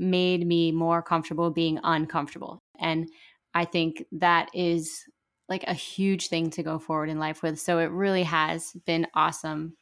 made 0.00 0.46
me 0.46 0.72
more 0.72 1.02
comfortable 1.02 1.50
being 1.50 1.78
uncomfortable. 1.84 2.58
And 2.80 3.08
I 3.54 3.66
think 3.66 4.04
that 4.12 4.48
is 4.54 5.04
like 5.48 5.62
a 5.64 5.74
huge 5.74 6.28
thing 6.28 6.48
to 6.50 6.62
go 6.62 6.78
forward 6.78 7.10
in 7.10 7.18
life 7.18 7.42
with. 7.42 7.60
So 7.60 7.78
it 7.78 7.90
really 7.90 8.22
has 8.22 8.72
been 8.86 9.06
awesome 9.14 9.76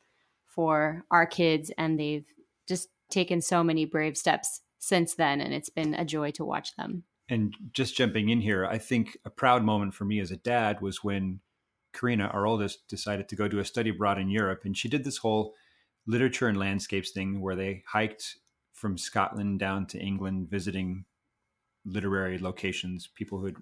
for 0.47 1.05
our 1.11 1.25
kids, 1.25 1.71
and 1.79 2.01
they've 2.01 2.27
just 2.67 2.89
taken 3.11 3.41
so 3.41 3.63
many 3.63 3.85
brave 3.85 4.17
steps 4.17 4.61
since 4.79 5.15
then. 5.15 5.41
And 5.41 5.55
it's 5.55 5.71
been 5.71 5.95
a 5.95 6.05
joy 6.05 6.33
to 6.33 6.45
watch 6.45 6.75
them. 6.77 7.05
And 7.29 7.55
just 7.73 7.97
jumping 7.97 8.31
in 8.31 8.41
here, 8.41 8.67
I 8.67 8.79
think 8.79 9.19
a 9.25 9.31
proud 9.31 9.63
moment 9.63 9.95
for 9.95 10.05
me 10.05 10.19
as 10.19 10.31
a 10.31 10.37
dad 10.37 10.81
was 10.81 11.05
when 11.05 11.41
Karina, 11.93 12.27
our 12.29 12.47
oldest, 12.47 12.89
decided 12.89 13.29
to 13.29 13.37
go 13.37 13.47
do 13.47 13.59
a 13.59 13.65
study 13.65 13.91
abroad 13.91 14.19
in 14.19 14.31
Europe. 14.31 14.63
And 14.65 14.77
she 14.77 14.89
did 14.89 15.05
this 15.05 15.19
whole 15.19 15.55
literature 16.07 16.49
and 16.49 16.59
landscapes 16.59 17.11
thing 17.11 17.41
where 17.41 17.55
they 17.55 17.85
hiked 17.87 18.39
from 18.79 18.97
Scotland 18.97 19.59
down 19.59 19.87
to 19.87 19.99
England, 19.99 20.49
visiting 20.49 21.05
literary 21.85 22.39
locations, 22.39 23.09
people 23.09 23.39
who 23.39 23.47
had 23.47 23.57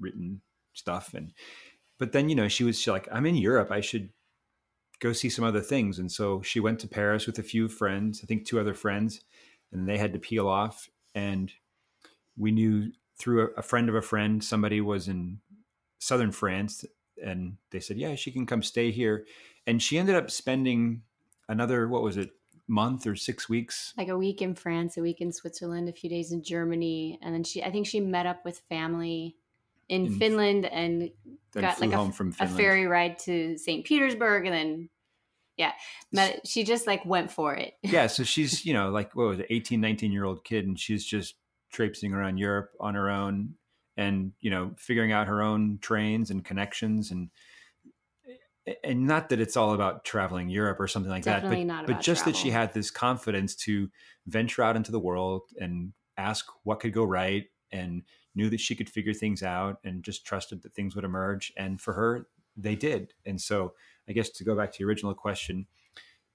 written 0.00 0.40
stuff. 0.72 1.14
And, 1.14 1.32
but 1.98 2.12
then, 2.12 2.28
you 2.28 2.34
know, 2.34 2.48
she 2.48 2.64
was 2.64 2.80
she 2.80 2.90
like, 2.90 3.08
I'm 3.10 3.26
in 3.26 3.36
Europe. 3.36 3.70
I 3.70 3.80
should 3.80 4.10
go 5.00 5.12
see 5.12 5.28
some 5.28 5.44
other 5.44 5.60
things. 5.60 5.98
And 5.98 6.10
so 6.10 6.42
she 6.42 6.60
went 6.60 6.80
to 6.80 6.88
Paris 6.88 7.26
with 7.26 7.38
a 7.38 7.42
few 7.42 7.68
friends, 7.68 8.20
I 8.22 8.26
think 8.26 8.44
two 8.44 8.60
other 8.60 8.74
friends, 8.74 9.20
and 9.72 9.88
they 9.88 9.98
had 9.98 10.12
to 10.12 10.18
peel 10.18 10.48
off. 10.48 10.88
And 11.14 11.52
we 12.36 12.50
knew 12.50 12.92
through 13.18 13.42
a, 13.42 13.60
a 13.60 13.62
friend 13.62 13.88
of 13.88 13.94
a 13.94 14.02
friend, 14.02 14.42
somebody 14.42 14.80
was 14.80 15.08
in 15.08 15.40
southern 15.98 16.32
France, 16.32 16.84
and 17.22 17.56
they 17.70 17.80
said, 17.80 17.98
"Yeah, 17.98 18.14
she 18.14 18.30
can 18.30 18.46
come 18.46 18.62
stay 18.62 18.90
here." 18.90 19.26
And 19.66 19.82
she 19.82 19.98
ended 19.98 20.14
up 20.14 20.30
spending 20.30 21.02
another 21.48 21.88
what 21.88 22.02
was 22.02 22.16
it, 22.16 22.30
month 22.68 23.06
or 23.06 23.16
six 23.16 23.48
weeks? 23.48 23.94
Like 23.96 24.08
a 24.08 24.16
week 24.16 24.42
in 24.42 24.54
France, 24.54 24.96
a 24.96 25.02
week 25.02 25.20
in 25.20 25.32
Switzerland, 25.32 25.88
a 25.88 25.92
few 25.92 26.08
days 26.10 26.32
in 26.32 26.42
Germany. 26.42 27.18
And 27.22 27.34
then 27.34 27.42
she, 27.42 27.62
I 27.62 27.70
think 27.70 27.86
she 27.86 28.00
met 28.00 28.26
up 28.26 28.44
with 28.44 28.60
family 28.68 29.36
in, 29.88 30.06
In- 30.06 30.18
Finland 30.18 30.66
and 30.66 31.10
got 31.54 31.80
like 31.80 31.92
a, 31.92 32.12
a 32.40 32.46
ferry 32.46 32.86
ride 32.86 33.18
to 33.20 33.56
St. 33.56 33.84
Petersburg. 33.84 34.46
And 34.46 34.54
then, 34.54 34.88
yeah, 35.56 35.72
met, 36.12 36.46
she 36.46 36.62
just 36.62 36.86
like 36.86 37.04
went 37.04 37.30
for 37.30 37.54
it. 37.54 37.74
yeah, 37.82 38.06
so 38.06 38.22
she's 38.22 38.64
you 38.64 38.74
know 38.74 38.90
like 38.90 39.16
what 39.16 39.28
was 39.28 39.38
it, 39.40 39.46
18, 39.50 39.80
19 39.80 40.12
year 40.12 40.24
old 40.24 40.44
kid, 40.44 40.66
and 40.66 40.78
she's 40.78 41.04
just 41.04 41.34
traipsing 41.72 42.12
around 42.12 42.38
Europe 42.38 42.70
on 42.78 42.94
her 42.94 43.10
own, 43.10 43.54
and 43.96 44.32
you 44.40 44.50
know 44.50 44.72
figuring 44.76 45.10
out 45.10 45.26
her 45.26 45.42
own 45.42 45.78
trains 45.80 46.30
and 46.30 46.44
connections 46.44 47.10
and. 47.10 47.30
And 48.84 49.06
not 49.06 49.28
that 49.28 49.40
it's 49.40 49.56
all 49.56 49.72
about 49.72 50.04
traveling 50.04 50.48
Europe 50.48 50.80
or 50.80 50.88
something 50.88 51.10
like 51.10 51.24
Definitely 51.24 51.64
that, 51.64 51.68
but, 51.68 51.74
not 51.74 51.86
but 51.86 51.92
about 51.92 52.02
just 52.02 52.24
that 52.24 52.36
she 52.36 52.50
had 52.50 52.74
this 52.74 52.90
confidence 52.90 53.54
to 53.56 53.90
venture 54.26 54.62
out 54.62 54.76
into 54.76 54.92
the 54.92 54.98
world 54.98 55.42
and 55.58 55.92
ask 56.16 56.46
what 56.64 56.80
could 56.80 56.92
go 56.92 57.04
right 57.04 57.46
and 57.72 58.02
knew 58.34 58.50
that 58.50 58.60
she 58.60 58.74
could 58.74 58.88
figure 58.88 59.14
things 59.14 59.42
out 59.42 59.78
and 59.84 60.02
just 60.02 60.24
trusted 60.24 60.62
that 60.62 60.74
things 60.74 60.94
would 60.94 61.04
emerge. 61.04 61.52
And 61.56 61.80
for 61.80 61.92
her, 61.94 62.26
they 62.56 62.74
did. 62.74 63.14
And 63.24 63.40
so 63.40 63.74
I 64.08 64.12
guess 64.12 64.30
to 64.30 64.44
go 64.44 64.56
back 64.56 64.72
to 64.72 64.78
your 64.80 64.88
original 64.88 65.14
question, 65.14 65.66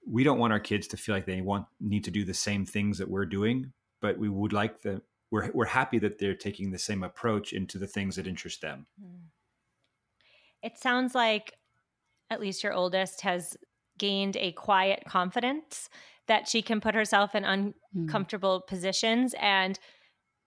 we 0.05 0.23
don't 0.23 0.39
want 0.39 0.53
our 0.53 0.59
kids 0.59 0.87
to 0.87 0.97
feel 0.97 1.15
like 1.15 1.25
they 1.25 1.41
want 1.41 1.65
need 1.79 2.03
to 2.05 2.11
do 2.11 2.25
the 2.25 2.33
same 2.33 2.65
things 2.65 2.97
that 2.97 3.09
we're 3.09 3.25
doing, 3.25 3.71
but 4.01 4.17
we 4.17 4.29
would 4.29 4.53
like 4.53 4.81
the 4.81 5.01
we're 5.31 5.49
we're 5.53 5.65
happy 5.65 5.97
that 5.99 6.19
they're 6.19 6.35
taking 6.35 6.71
the 6.71 6.77
same 6.77 7.03
approach 7.03 7.53
into 7.53 7.77
the 7.77 7.87
things 7.87 8.17
that 8.17 8.27
interest 8.27 8.61
them. 8.61 8.85
Hmm. 8.99 9.27
It 10.61 10.77
sounds 10.77 11.15
like 11.15 11.53
at 12.33 12.41
least 12.41 12.63
your 12.63 12.73
oldest 12.73 13.21
has 13.21 13.55
gained 13.97 14.35
a 14.37 14.51
quiet 14.51 15.03
confidence 15.07 15.89
that 16.27 16.47
she 16.47 16.61
can 16.61 16.81
put 16.81 16.95
herself 16.95 17.35
in 17.35 17.43
Hmm. 17.43 17.71
uncomfortable 17.99 18.61
positions 18.67 19.33
and 19.39 19.79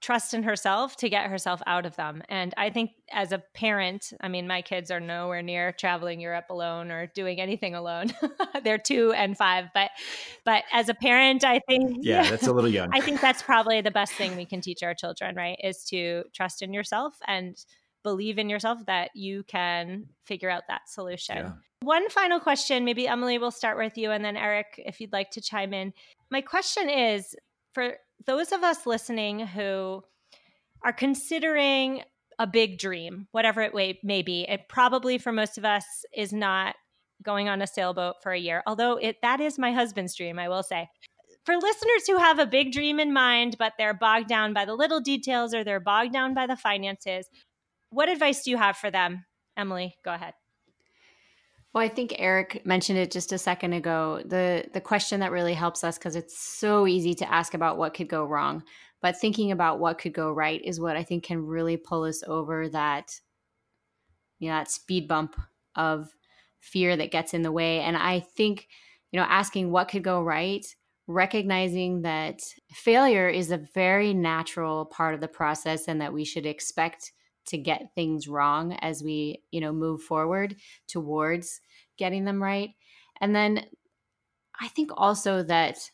trust 0.02 0.34
in 0.34 0.42
herself 0.42 0.94
to 0.96 1.08
get 1.08 1.30
herself 1.30 1.62
out 1.66 1.86
of 1.86 1.96
them. 1.96 2.22
And 2.28 2.52
I 2.58 2.68
think 2.70 2.90
as 3.10 3.32
a 3.32 3.42
parent, 3.54 4.12
I 4.20 4.28
mean, 4.28 4.46
my 4.46 4.60
kids 4.60 4.90
are 4.90 5.00
nowhere 5.00 5.42
near 5.42 5.72
traveling 5.72 6.20
Europe 6.20 6.44
alone 6.50 6.90
or 6.90 7.06
doing 7.06 7.40
anything 7.40 7.74
alone. 7.74 8.12
They're 8.62 8.78
two 8.78 9.12
and 9.14 9.36
five, 9.36 9.66
but 9.72 9.90
but 10.44 10.64
as 10.72 10.88
a 10.90 10.94
parent, 10.94 11.44
I 11.44 11.60
think 11.66 11.98
Yeah, 12.02 12.22
that's 12.30 12.46
a 12.46 12.52
little 12.52 12.70
young. 12.70 12.90
I 12.92 13.00
think 13.00 13.20
that's 13.20 13.42
probably 13.42 13.80
the 13.80 13.90
best 13.90 14.12
thing 14.12 14.36
we 14.36 14.44
can 14.44 14.60
teach 14.60 14.82
our 14.82 14.94
children, 14.94 15.34
right? 15.34 15.58
Is 15.64 15.82
to 15.86 16.24
trust 16.34 16.62
in 16.62 16.74
yourself 16.74 17.14
and 17.26 17.56
believe 18.02 18.38
in 18.38 18.48
yourself 18.50 18.78
that 18.86 19.10
you 19.14 19.44
can 19.44 20.10
figure 20.24 20.50
out 20.50 20.64
that 20.68 20.88
solution. 20.88 21.38
Yeah. 21.38 21.52
One 21.86 22.10
final 22.10 22.40
question, 22.40 22.84
maybe 22.84 23.06
Emily 23.06 23.38
will 23.38 23.52
start 23.52 23.78
with 23.78 23.96
you 23.96 24.10
and 24.10 24.24
then 24.24 24.36
Eric, 24.36 24.82
if 24.84 25.00
you'd 25.00 25.12
like 25.12 25.30
to 25.30 25.40
chime 25.40 25.72
in. 25.72 25.92
My 26.32 26.40
question 26.40 26.90
is 26.90 27.36
for 27.74 27.98
those 28.26 28.50
of 28.50 28.64
us 28.64 28.86
listening 28.86 29.46
who 29.46 30.02
are 30.82 30.92
considering 30.92 32.02
a 32.40 32.46
big 32.48 32.80
dream, 32.80 33.28
whatever 33.30 33.62
it 33.62 33.72
may 34.02 34.22
be. 34.22 34.44
It 34.48 34.62
probably 34.68 35.16
for 35.16 35.30
most 35.30 35.58
of 35.58 35.64
us 35.64 35.84
is 36.12 36.32
not 36.32 36.74
going 37.22 37.48
on 37.48 37.62
a 37.62 37.68
sailboat 37.68 38.16
for 38.20 38.32
a 38.32 38.40
year, 38.40 38.64
although 38.66 38.96
it 38.96 39.18
that 39.22 39.40
is 39.40 39.56
my 39.56 39.70
husband's 39.70 40.16
dream, 40.16 40.40
I 40.40 40.48
will 40.48 40.64
say. 40.64 40.88
For 41.44 41.54
listeners 41.54 42.08
who 42.08 42.16
have 42.16 42.40
a 42.40 42.46
big 42.46 42.72
dream 42.72 42.98
in 42.98 43.12
mind, 43.12 43.58
but 43.60 43.74
they're 43.78 43.94
bogged 43.94 44.26
down 44.26 44.52
by 44.52 44.64
the 44.64 44.74
little 44.74 45.00
details 45.00 45.54
or 45.54 45.62
they're 45.62 45.78
bogged 45.78 46.12
down 46.12 46.34
by 46.34 46.48
the 46.48 46.56
finances, 46.56 47.28
what 47.90 48.08
advice 48.08 48.42
do 48.42 48.50
you 48.50 48.56
have 48.56 48.76
for 48.76 48.90
them? 48.90 49.24
Emily, 49.56 49.94
go 50.04 50.12
ahead. 50.12 50.34
Well, 51.76 51.84
I 51.84 51.90
think 51.90 52.14
Eric 52.18 52.64
mentioned 52.64 52.98
it 52.98 53.10
just 53.10 53.32
a 53.32 53.38
second 53.38 53.74
ago. 53.74 54.22
The 54.24 54.64
the 54.72 54.80
question 54.80 55.20
that 55.20 55.30
really 55.30 55.52
helps 55.52 55.84
us 55.84 55.98
because 55.98 56.16
it's 56.16 56.34
so 56.34 56.86
easy 56.86 57.12
to 57.12 57.30
ask 57.30 57.52
about 57.52 57.76
what 57.76 57.92
could 57.92 58.08
go 58.08 58.24
wrong, 58.24 58.62
but 59.02 59.20
thinking 59.20 59.52
about 59.52 59.78
what 59.78 59.98
could 59.98 60.14
go 60.14 60.32
right 60.32 60.64
is 60.64 60.80
what 60.80 60.96
I 60.96 61.02
think 61.02 61.24
can 61.24 61.44
really 61.44 61.76
pull 61.76 62.04
us 62.04 62.22
over 62.26 62.70
that 62.70 63.20
you 64.38 64.48
know, 64.48 64.54
that 64.54 64.70
speed 64.70 65.06
bump 65.06 65.36
of 65.74 66.08
fear 66.60 66.96
that 66.96 67.10
gets 67.10 67.34
in 67.34 67.42
the 67.42 67.52
way. 67.52 67.80
And 67.80 67.94
I 67.94 68.20
think, 68.20 68.68
you 69.12 69.20
know, 69.20 69.26
asking 69.28 69.70
what 69.70 69.88
could 69.88 70.02
go 70.02 70.22
right, 70.22 70.64
recognizing 71.06 72.00
that 72.02 72.40
failure 72.70 73.28
is 73.28 73.50
a 73.50 73.66
very 73.74 74.14
natural 74.14 74.86
part 74.86 75.14
of 75.14 75.20
the 75.20 75.28
process 75.28 75.88
and 75.88 76.00
that 76.00 76.14
we 76.14 76.24
should 76.24 76.46
expect 76.46 77.12
to 77.46 77.58
get 77.58 77.94
things 77.94 78.28
wrong 78.28 78.72
as 78.74 79.02
we, 79.02 79.42
you 79.50 79.60
know, 79.60 79.72
move 79.72 80.02
forward 80.02 80.56
towards 80.88 81.60
getting 81.96 82.24
them 82.24 82.42
right. 82.42 82.70
And 83.20 83.34
then 83.34 83.66
I 84.60 84.68
think 84.68 84.90
also 84.96 85.42
that 85.44 85.90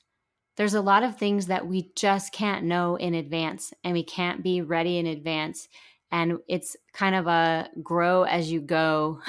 there's 0.57 0.75
a 0.75 0.83
lot 0.83 1.03
of 1.03 1.17
things 1.17 1.47
that 1.47 1.67
we 1.67 1.93
just 1.97 2.33
can't 2.33 2.65
know 2.65 2.97
in 2.97 3.15
advance 3.15 3.73
and 3.85 3.95
we 3.95 4.05
can't 4.05 4.43
be 4.43 4.61
ready 4.61 4.99
in 4.99 5.07
advance. 5.07 5.69
And 6.11 6.39
it's 6.47 6.77
kind 6.93 7.15
of 7.15 7.27
a 7.27 7.71
grow 7.83 8.25
as 8.25 8.53
you 8.53 8.61
go 8.61 9.21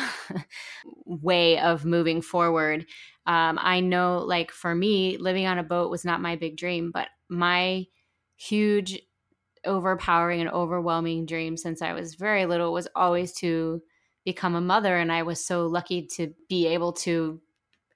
way 1.06 1.60
of 1.60 1.86
moving 1.86 2.22
forward. 2.22 2.86
Um, 3.26 3.58
I 3.62 3.80
know, 3.80 4.18
like, 4.20 4.52
for 4.52 4.76
me, 4.76 5.16
living 5.18 5.46
on 5.46 5.58
a 5.58 5.64
boat 5.64 5.90
was 5.90 6.04
not 6.04 6.22
my 6.22 6.36
big 6.36 6.58
dream, 6.58 6.92
but 6.92 7.08
my 7.30 7.86
huge, 8.36 9.00
overpowering, 9.66 10.42
and 10.42 10.50
overwhelming 10.50 11.26
dream 11.26 11.58
since 11.58 11.82
I 11.82 11.94
was 11.94 12.16
very 12.16 12.46
little 12.46 12.74
was 12.74 12.88
always 12.96 13.34
to 13.36 13.82
become 14.26 14.56
a 14.56 14.62
mother. 14.62 14.98
And 14.98 15.12
I 15.12 15.24
was 15.24 15.46
so 15.46 15.68
lucky 15.68 16.08
to 16.16 16.34
be 16.50 16.68
able 16.68 16.94
to 16.94 17.42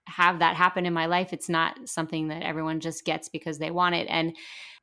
have 0.05 0.39
that 0.39 0.55
happen 0.55 0.85
in 0.85 0.93
my 0.93 1.05
life. 1.05 1.33
It's 1.33 1.49
not 1.49 1.77
something 1.85 2.29
that 2.29 2.43
everyone 2.43 2.79
just 2.79 3.05
gets 3.05 3.29
because 3.29 3.59
they 3.59 3.71
want 3.71 3.95
it. 3.95 4.07
And 4.09 4.35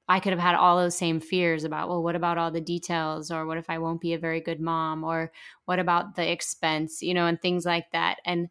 I 0.07 0.21
could 0.21 0.33
have 0.33 0.41
had 0.41 0.55
all 0.55 0.77
those 0.77 0.97
same 0.97 1.19
fears 1.19 1.65
about, 1.65 1.89
well, 1.89 2.03
what 2.03 2.15
about 2.15 2.37
all 2.37 2.51
the 2.51 2.61
details? 2.61 3.31
Or 3.31 3.47
what 3.47 3.57
if 3.57 3.71
I 3.71 3.79
won't 3.79 4.03
be 4.03 4.13
a 4.13 4.19
very 4.19 4.41
good 4.41 4.61
mom? 4.61 5.03
Or 5.03 5.33
what 5.65 5.79
about 5.79 6.15
the 6.15 6.31
expense, 6.31 7.01
you 7.01 7.15
know, 7.15 7.27
and 7.27 7.41
things 7.41 7.65
like 7.65 7.91
that. 7.93 8.19
And 8.27 8.49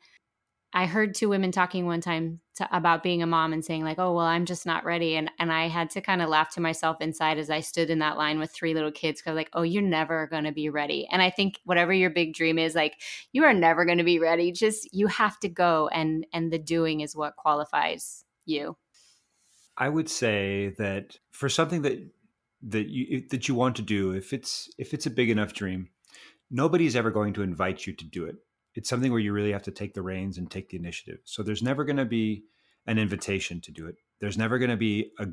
I 0.76 0.88
heard 0.88 1.14
two 1.14 1.30
women 1.30 1.52
talking 1.52 1.86
one 1.86 2.02
time 2.02 2.40
to, 2.56 2.68
about 2.76 3.04
being 3.04 3.22
a 3.22 3.28
mom 3.28 3.54
and 3.54 3.64
saying 3.64 3.84
like, 3.84 4.00
"Oh, 4.00 4.14
well, 4.14 4.26
I'm 4.26 4.46
just 4.46 4.66
not 4.66 4.84
ready," 4.84 5.16
and 5.16 5.30
and 5.38 5.52
I 5.52 5.68
had 5.68 5.92
to 5.92 6.02
kind 6.02 6.22
of 6.22 6.30
laugh 6.30 6.50
to 6.56 6.62
myself 6.62 6.98
inside 7.00 7.38
as 7.38 7.52
I 7.52 7.60
stood 7.60 7.92
in 7.92 8.00
that 8.00 8.18
line 8.18 8.40
with 8.40 8.52
three 8.52 8.74
little 8.74 8.92
kids 8.92 9.22
because 9.22 9.36
like, 9.36 9.50
"Oh, 9.54 9.62
you're 9.62 9.84
never 9.84 10.28
going 10.28 10.46
to 10.46 10.52
be 10.52 10.70
ready." 10.70 11.08
And 11.12 11.22
I 11.22 11.30
think 11.30 11.60
whatever 11.64 11.94
your 11.94 12.10
big 12.10 12.34
dream 12.34 12.58
is, 12.58 12.74
like, 12.74 12.96
you 13.32 13.44
are 13.44 13.54
never 13.54 13.86
going 13.86 14.00
to 14.00 14.04
be 14.04 14.20
ready. 14.20 14.52
Just 14.52 14.92
you 14.94 15.08
have 15.08 15.40
to 15.42 15.50
go, 15.50 15.90
and 15.90 16.26
and 16.34 16.52
the 16.52 16.60
doing 16.60 17.02
is 17.02 17.16
what 17.16 17.36
qualifies 17.36 18.26
you. 18.46 18.76
I 19.78 19.90
would 19.90 20.10
say 20.10 20.74
that 20.80 21.18
for 21.32 21.50
something 21.50 21.84
that 21.84 22.00
that 22.64 22.88
you 22.90 23.28
that 23.30 23.48
you 23.48 23.54
want 23.54 23.76
to 23.76 23.84
do, 23.84 24.12
if 24.12 24.34
it's 24.34 24.70
if 24.80 24.94
it's 24.94 25.06
a 25.06 25.12
big 25.12 25.30
enough 25.30 25.54
dream, 25.54 25.90
nobody's 26.50 26.96
ever 26.96 27.12
going 27.12 27.34
to 27.34 27.44
invite 27.44 27.86
you 27.86 27.94
to 27.94 28.06
do 28.06 28.26
it 28.26 28.38
it's 28.76 28.90
something 28.90 29.12
where 29.12 29.22
you 29.22 29.34
really 29.34 29.52
have 29.52 29.64
to 29.64 29.72
take 29.72 29.94
the 29.94 30.02
reins 30.02 30.38
and 30.38 30.50
take 30.50 30.70
the 30.70 30.78
initiative. 30.78 31.20
So 31.26 31.44
there's 31.44 31.64
never 31.64 31.84
going 31.84 31.98
to 31.98 32.06
be 32.06 32.44
an 32.86 32.98
invitation 32.98 33.62
to 33.62 33.72
do 33.72 33.88
it. 33.88 33.96
There's 34.20 34.38
never 34.38 34.58
going 34.58 34.72
to 34.72 34.78
be 34.78 35.12
a, 35.20 35.28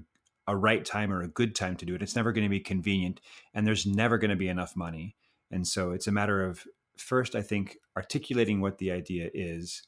a 0.47 0.57
right 0.57 0.85
time 0.85 1.13
or 1.13 1.23
a 1.23 1.29
good 1.29 1.55
time 1.55 1.77
to 1.77 1.87
do 1.87 1.95
it. 1.95 2.03
It's 2.03 2.17
never 2.17 2.33
going 2.33 2.45
to 2.45 2.51
be 2.51 2.61
convenient 2.61 3.21
and 3.55 3.67
there's 3.67 3.87
never 3.87 4.19
going 4.19 4.31
to 4.31 4.37
be 4.37 4.49
enough 4.49 4.77
money. 4.77 5.17
And 5.51 5.67
so 5.67 5.91
it's 5.91 6.07
a 6.07 6.13
matter 6.13 6.45
of 6.45 6.65
first, 6.97 7.35
I 7.35 7.43
think, 7.43 7.79
articulating 7.97 8.61
what 8.61 8.79
the 8.79 8.93
idea 8.93 9.31
is, 9.33 9.83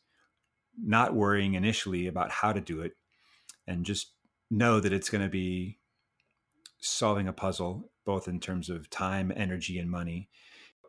not 0.83 1.15
worrying 1.15 1.55
initially 1.55 2.07
about 2.07 2.31
how 2.31 2.53
to 2.53 2.61
do 2.61 2.81
it, 2.81 2.97
and 3.67 3.85
just 3.85 4.13
know 4.51 4.81
that 4.81 4.93
it's 4.93 5.11
going 5.11 5.23
to 5.23 5.31
be 5.31 5.79
solving 6.81 7.29
a 7.29 7.33
puzzle, 7.33 7.91
both 8.05 8.27
in 8.27 8.41
terms 8.41 8.69
of 8.69 8.91
time, 8.91 9.33
energy, 9.37 9.79
and 9.79 9.91
money 9.91 10.29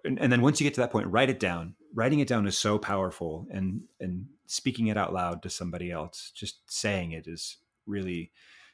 and, 0.04 0.20
and 0.20 0.32
then 0.32 0.42
once 0.42 0.60
you 0.60 0.66
get 0.66 0.74
to 0.76 0.82
that 0.82 0.92
point, 0.92 1.08
write 1.08 1.30
it 1.30 1.40
down. 1.40 1.76
Writing 1.94 2.20
it 2.20 2.28
down 2.28 2.48
is 2.48 2.58
so 2.58 2.78
powerful, 2.78 3.48
and 3.52 3.82
and 4.00 4.28
speaking 4.46 4.88
it 4.88 4.98
out 4.98 5.14
loud 5.14 5.42
to 5.44 5.50
somebody 5.50 5.92
else, 5.92 6.32
just 6.34 6.60
saying 6.66 7.12
it 7.12 7.28
is 7.28 7.58
really 7.86 8.32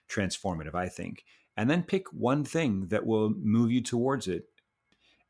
transformative, 0.09 0.75
I 0.75 0.87
think. 0.87 1.25
And 1.57 1.69
then 1.69 1.83
pick 1.83 2.11
one 2.13 2.45
thing 2.45 2.87
that 2.87 3.05
will 3.05 3.29
move 3.29 3.71
you 3.71 3.81
towards 3.81 4.27
it, 4.27 4.45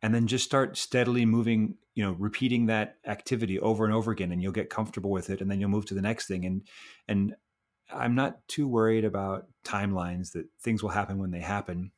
and 0.02 0.14
then 0.14 0.28
just 0.28 0.46
start 0.46 0.78
steadily 0.78 1.26
moving. 1.26 1.76
You 1.96 2.06
know, 2.06 2.12
repeating 2.14 2.68
that 2.68 2.98
activity 3.06 3.60
over 3.60 3.84
and 3.84 3.94
over 3.94 4.12
again, 4.12 4.32
and 4.32 4.42
you'll 4.42 4.54
get 4.54 4.70
comfortable 4.70 5.10
with 5.10 5.30
it, 5.30 5.42
and 5.42 5.50
then 5.50 5.60
you'll 5.60 5.70
move 5.70 5.88
to 5.88 5.96
the 5.96 6.02
next 6.02 6.28
thing. 6.28 6.46
And 6.46 6.62
and 7.08 7.36
I'm 7.92 8.16
not 8.16 8.48
too 8.48 8.68
worried 8.68 9.04
about 9.04 9.48
timelines 9.64 10.34
that 10.34 10.46
things 10.62 10.84
will 10.84 10.92
happen 10.92 11.18
when 11.18 11.32
they 11.32 11.40
happen. 11.40 11.92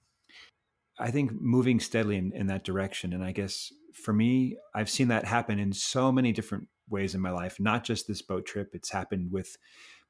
I 1.02 1.12
think 1.12 1.32
moving 1.40 1.80
steadily 1.80 2.18
in, 2.18 2.32
in 2.34 2.48
that 2.48 2.64
direction, 2.64 3.14
and 3.14 3.24
I 3.24 3.32
guess 3.32 3.72
for 3.94 4.14
me, 4.14 4.58
I've 4.74 4.90
seen 4.90 5.10
that 5.10 5.26
happen 5.26 5.60
in 5.60 5.74
so 5.74 6.12
many 6.12 6.32
different 6.32 6.68
ways 6.90 7.16
in 7.16 7.22
my 7.22 7.32
life, 7.32 7.60
not 7.60 7.84
just 7.84 8.08
this 8.08 8.22
boat 8.22 8.46
trip. 8.46 8.72
It's 8.74 8.92
happened 8.92 9.32
with 9.32 9.58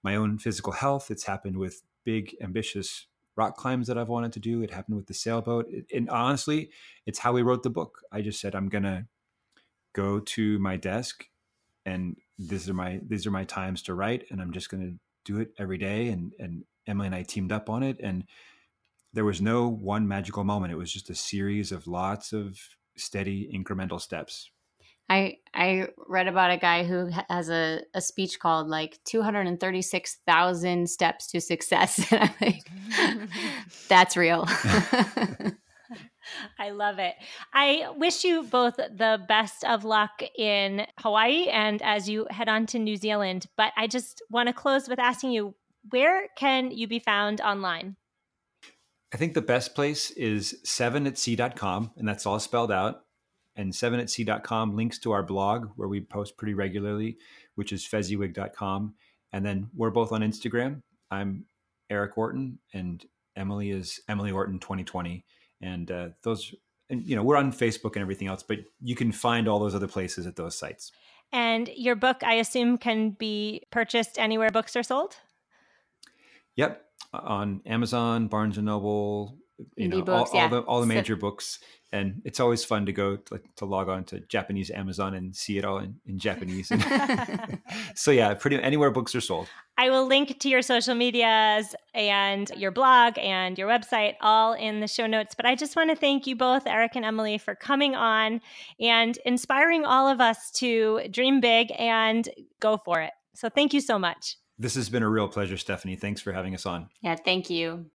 my 0.03 0.15
own 0.15 0.37
physical 0.37 0.73
health. 0.73 1.11
It's 1.11 1.25
happened 1.25 1.57
with 1.57 1.81
big, 2.03 2.35
ambitious 2.41 3.07
rock 3.35 3.55
climbs 3.55 3.87
that 3.87 3.97
I've 3.97 4.09
wanted 4.09 4.33
to 4.33 4.39
do. 4.39 4.61
It 4.61 4.71
happened 4.71 4.97
with 4.97 5.07
the 5.07 5.13
sailboat. 5.13 5.67
And 5.93 6.09
honestly, 6.09 6.69
it's 7.05 7.19
how 7.19 7.33
we 7.33 7.43
wrote 7.43 7.63
the 7.63 7.69
book. 7.69 7.99
I 8.11 8.21
just 8.21 8.39
said, 8.39 8.55
I'm 8.55 8.69
going 8.69 8.83
to 8.83 9.05
go 9.93 10.19
to 10.19 10.59
my 10.59 10.77
desk 10.77 11.25
and 11.85 12.15
these 12.37 12.69
are 12.69 12.73
my, 12.73 12.99
these 13.07 13.25
are 13.25 13.31
my 13.31 13.43
times 13.43 13.81
to 13.83 13.93
write. 13.93 14.25
And 14.29 14.41
I'm 14.41 14.51
just 14.51 14.69
going 14.69 14.83
to 14.83 14.99
do 15.25 15.39
it 15.39 15.51
every 15.57 15.77
day. 15.77 16.09
And, 16.09 16.33
and 16.39 16.63
Emily 16.87 17.07
and 17.07 17.15
I 17.15 17.23
teamed 17.23 17.51
up 17.51 17.69
on 17.69 17.83
it. 17.83 17.97
And 18.01 18.25
there 19.13 19.25
was 19.25 19.41
no 19.41 19.67
one 19.67 20.07
magical 20.07 20.43
moment. 20.43 20.73
It 20.73 20.77
was 20.77 20.91
just 20.91 21.09
a 21.09 21.15
series 21.15 21.71
of 21.71 21.87
lots 21.87 22.33
of 22.33 22.59
steady 22.95 23.49
incremental 23.53 23.99
steps 23.99 24.51
I 25.11 25.37
I 25.53 25.89
read 26.07 26.27
about 26.27 26.51
a 26.51 26.57
guy 26.57 26.85
who 26.85 27.09
has 27.29 27.49
a, 27.49 27.81
a 27.93 27.99
speech 27.99 28.39
called 28.39 28.69
like 28.69 28.97
236,000 29.03 30.89
steps 30.89 31.27
to 31.31 31.41
success. 31.41 32.09
And 32.13 32.23
I'm 32.23 32.33
like, 32.39 32.71
that's 33.89 34.15
real. 34.15 34.45
I 36.57 36.69
love 36.69 36.97
it. 36.99 37.15
I 37.53 37.87
wish 37.97 38.23
you 38.23 38.43
both 38.43 38.77
the 38.77 39.19
best 39.27 39.65
of 39.65 39.83
luck 39.83 40.23
in 40.37 40.85
Hawaii 40.99 41.49
and 41.49 41.81
as 41.81 42.07
you 42.07 42.25
head 42.29 42.47
on 42.47 42.65
to 42.67 42.79
New 42.79 42.95
Zealand. 42.95 43.47
But 43.57 43.73
I 43.75 43.87
just 43.87 44.21
want 44.29 44.47
to 44.47 44.53
close 44.53 44.87
with 44.87 44.99
asking 44.99 45.31
you 45.31 45.55
where 45.89 46.29
can 46.37 46.71
you 46.71 46.87
be 46.87 46.99
found 46.99 47.41
online? 47.41 47.97
I 49.13 49.17
think 49.17 49.33
the 49.33 49.41
best 49.41 49.75
place 49.75 50.11
is 50.11 50.57
7 50.63 51.05
at 51.05 51.17
sea.com, 51.17 51.91
and 51.97 52.07
that's 52.07 52.25
all 52.25 52.39
spelled 52.39 52.71
out. 52.71 53.01
And 53.57 53.75
7 53.75 53.99
at 53.99 54.09
sea.com 54.09 54.75
links 54.75 54.97
to 54.99 55.11
our 55.11 55.23
blog 55.23 55.71
where 55.75 55.89
we 55.89 55.99
post 55.99 56.37
pretty 56.37 56.53
regularly, 56.53 57.17
which 57.55 57.73
is 57.73 57.85
fezziwig.com. 57.85 58.93
And 59.33 59.45
then 59.45 59.69
we're 59.75 59.89
both 59.89 60.13
on 60.13 60.21
Instagram. 60.21 60.81
I'm 61.09 61.45
Eric 61.89 62.17
Orton, 62.17 62.59
and 62.73 63.05
Emily 63.35 63.71
is 63.71 63.99
Emily 64.07 64.31
Orton 64.31 64.59
2020. 64.59 65.25
And 65.61 65.91
uh, 65.91 66.09
those, 66.23 66.55
and 66.89 67.03
you 67.03 67.17
know, 67.17 67.23
we're 67.23 67.35
on 67.35 67.51
Facebook 67.51 67.95
and 67.95 68.01
everything 68.01 68.29
else, 68.29 68.43
but 68.43 68.59
you 68.81 68.95
can 68.95 69.11
find 69.11 69.49
all 69.49 69.59
those 69.59 69.75
other 69.75 69.87
places 69.87 70.25
at 70.25 70.37
those 70.37 70.57
sites. 70.57 70.93
And 71.33 71.69
your 71.75 71.95
book, 71.95 72.23
I 72.23 72.35
assume, 72.35 72.77
can 72.77 73.11
be 73.11 73.63
purchased 73.71 74.17
anywhere 74.17 74.49
books 74.49 74.77
are 74.77 74.83
sold? 74.83 75.17
Yep 76.55 76.85
on 77.13 77.61
Amazon, 77.65 78.27
Barnes 78.27 78.57
and 78.57 78.65
Noble, 78.65 79.37
you 79.75 79.89
Indie 79.89 79.97
know, 79.97 80.01
books, 80.01 80.31
all, 80.31 80.35
yeah. 80.35 80.43
all, 80.43 80.49
the 80.49 80.59
all 80.61 80.81
the 80.81 80.87
major 80.87 81.15
so, 81.15 81.19
books. 81.19 81.59
And 81.93 82.21
it's 82.23 82.39
always 82.39 82.63
fun 82.63 82.85
to 82.85 82.93
go 82.93 83.17
to, 83.17 83.41
to, 83.57 83.65
log 83.65 83.89
on 83.89 84.05
to 84.05 84.21
Japanese 84.21 84.71
Amazon 84.71 85.13
and 85.13 85.35
see 85.35 85.57
it 85.57 85.65
all 85.65 85.79
in, 85.79 85.95
in 86.05 86.17
Japanese. 86.17 86.71
so 87.95 88.11
yeah, 88.11 88.33
pretty 88.33 88.61
anywhere 88.61 88.91
books 88.91 89.13
are 89.13 89.19
sold. 89.19 89.47
I 89.77 89.89
will 89.89 90.07
link 90.07 90.39
to 90.39 90.47
your 90.47 90.61
social 90.61 90.95
medias 90.95 91.75
and 91.93 92.49
your 92.55 92.71
blog 92.71 93.17
and 93.17 93.57
your 93.57 93.67
website 93.67 94.13
all 94.21 94.53
in 94.53 94.79
the 94.79 94.87
show 94.87 95.05
notes. 95.05 95.35
But 95.35 95.45
I 95.45 95.55
just 95.55 95.75
want 95.75 95.89
to 95.89 95.95
thank 95.97 96.27
you 96.27 96.35
both, 96.35 96.65
Eric 96.65 96.95
and 96.95 97.03
Emily, 97.03 97.37
for 97.37 97.55
coming 97.55 97.93
on 97.93 98.39
and 98.79 99.17
inspiring 99.25 99.83
all 99.83 100.07
of 100.07 100.21
us 100.21 100.49
to 100.55 101.01
dream 101.11 101.41
big 101.41 101.73
and 101.77 102.29
go 102.61 102.77
for 102.85 103.01
it. 103.01 103.11
So 103.33 103.49
thank 103.49 103.73
you 103.73 103.81
so 103.81 103.99
much. 103.99 104.37
This 104.61 104.75
has 104.75 104.89
been 104.89 105.01
a 105.01 105.09
real 105.09 105.27
pleasure, 105.27 105.57
Stephanie. 105.57 105.95
Thanks 105.95 106.21
for 106.21 106.33
having 106.33 106.53
us 106.53 106.67
on. 106.67 106.89
Yeah, 107.01 107.15
thank 107.15 107.49
you. 107.49 107.87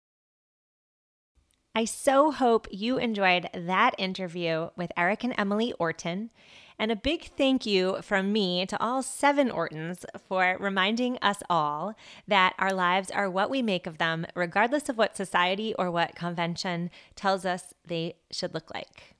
I 1.76 1.84
so 1.84 2.32
hope 2.32 2.66
you 2.72 2.98
enjoyed 2.98 3.48
that 3.54 3.94
interview 3.98 4.70
with 4.74 4.90
Eric 4.96 5.22
and 5.22 5.32
Emily 5.38 5.74
Orton. 5.78 6.30
And 6.76 6.90
a 6.90 6.96
big 6.96 7.30
thank 7.36 7.66
you 7.66 7.98
from 8.02 8.32
me 8.32 8.66
to 8.66 8.82
all 8.82 9.04
seven 9.04 9.48
Ortons 9.48 10.04
for 10.28 10.56
reminding 10.58 11.18
us 11.22 11.40
all 11.48 11.94
that 12.26 12.54
our 12.58 12.72
lives 12.72 13.12
are 13.12 13.30
what 13.30 13.48
we 13.48 13.62
make 13.62 13.86
of 13.86 13.98
them, 13.98 14.26
regardless 14.34 14.88
of 14.88 14.98
what 14.98 15.16
society 15.16 15.72
or 15.78 15.88
what 15.92 16.16
convention 16.16 16.90
tells 17.14 17.46
us 17.46 17.74
they 17.86 18.16
should 18.32 18.54
look 18.54 18.74
like. 18.74 19.15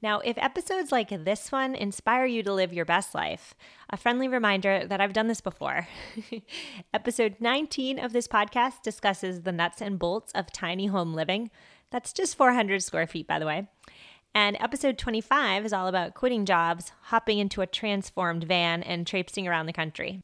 Now, 0.00 0.20
if 0.20 0.38
episodes 0.38 0.92
like 0.92 1.08
this 1.08 1.50
one 1.50 1.74
inspire 1.74 2.24
you 2.24 2.44
to 2.44 2.52
live 2.52 2.72
your 2.72 2.84
best 2.84 3.14
life, 3.14 3.54
a 3.90 3.96
friendly 3.96 4.28
reminder 4.28 4.86
that 4.86 5.00
I've 5.00 5.12
done 5.12 5.26
this 5.26 5.40
before. 5.40 5.88
Episode 6.94 7.36
19 7.40 7.98
of 7.98 8.12
this 8.12 8.28
podcast 8.28 8.82
discusses 8.82 9.42
the 9.42 9.50
nuts 9.50 9.82
and 9.82 9.98
bolts 9.98 10.30
of 10.36 10.52
tiny 10.52 10.86
home 10.86 11.14
living. 11.14 11.50
That's 11.90 12.12
just 12.12 12.36
400 12.36 12.82
square 12.82 13.08
feet, 13.08 13.26
by 13.26 13.40
the 13.40 13.46
way. 13.46 13.68
And 14.34 14.56
episode 14.60 14.98
25 14.98 15.64
is 15.64 15.72
all 15.72 15.88
about 15.88 16.14
quitting 16.14 16.44
jobs, 16.44 16.92
hopping 17.04 17.38
into 17.38 17.62
a 17.62 17.66
transformed 17.66 18.44
van, 18.44 18.82
and 18.82 19.06
traipsing 19.06 19.48
around 19.48 19.66
the 19.66 19.72
country. 19.72 20.20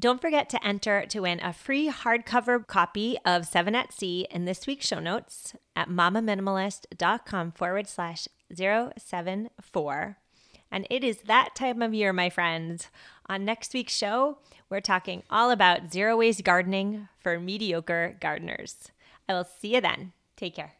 Don't 0.00 0.20
forget 0.20 0.50
to 0.50 0.66
enter 0.66 1.06
to 1.06 1.20
win 1.20 1.40
a 1.40 1.52
free 1.52 1.88
hardcover 1.88 2.66
copy 2.66 3.16
of 3.24 3.46
Seven 3.46 3.74
at 3.74 3.92
Sea 3.92 4.26
in 4.30 4.44
this 4.44 4.66
week's 4.66 4.86
show 4.86 4.98
notes 4.98 5.54
at 5.74 5.88
mamaminimalist.com 5.88 7.52
forward 7.52 7.86
slash 7.88 8.28
074. 8.54 10.18
And 10.70 10.86
it 10.90 11.04
is 11.04 11.18
that 11.22 11.54
time 11.54 11.82
of 11.82 11.94
year, 11.94 12.12
my 12.12 12.30
friends. 12.30 12.88
On 13.28 13.44
next 13.44 13.72
week's 13.74 13.96
show, 13.96 14.38
we're 14.68 14.80
talking 14.80 15.22
all 15.30 15.50
about 15.50 15.92
zero 15.92 16.16
waste 16.16 16.44
gardening 16.44 17.08
for 17.18 17.38
mediocre 17.38 18.16
gardeners. 18.20 18.88
I 19.28 19.34
will 19.34 19.44
see 19.60 19.74
you 19.74 19.80
then. 19.80 20.12
Take 20.36 20.56
care. 20.56 20.74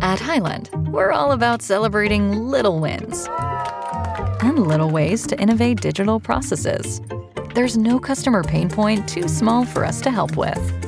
At 0.00 0.20
Hyland, 0.20 0.70
we're 0.92 1.12
all 1.12 1.32
about 1.32 1.62
celebrating 1.62 2.32
little 2.32 2.78
wins 2.80 3.28
and 4.42 4.66
little 4.66 4.90
ways 4.90 5.26
to 5.26 5.40
innovate 5.40 5.80
digital 5.80 6.20
processes. 6.20 7.00
There's 7.54 7.76
no 7.76 7.98
customer 7.98 8.44
pain 8.44 8.68
point 8.68 9.08
too 9.08 9.28
small 9.28 9.64
for 9.64 9.84
us 9.84 10.00
to 10.02 10.10
help 10.10 10.36
with. 10.36 10.87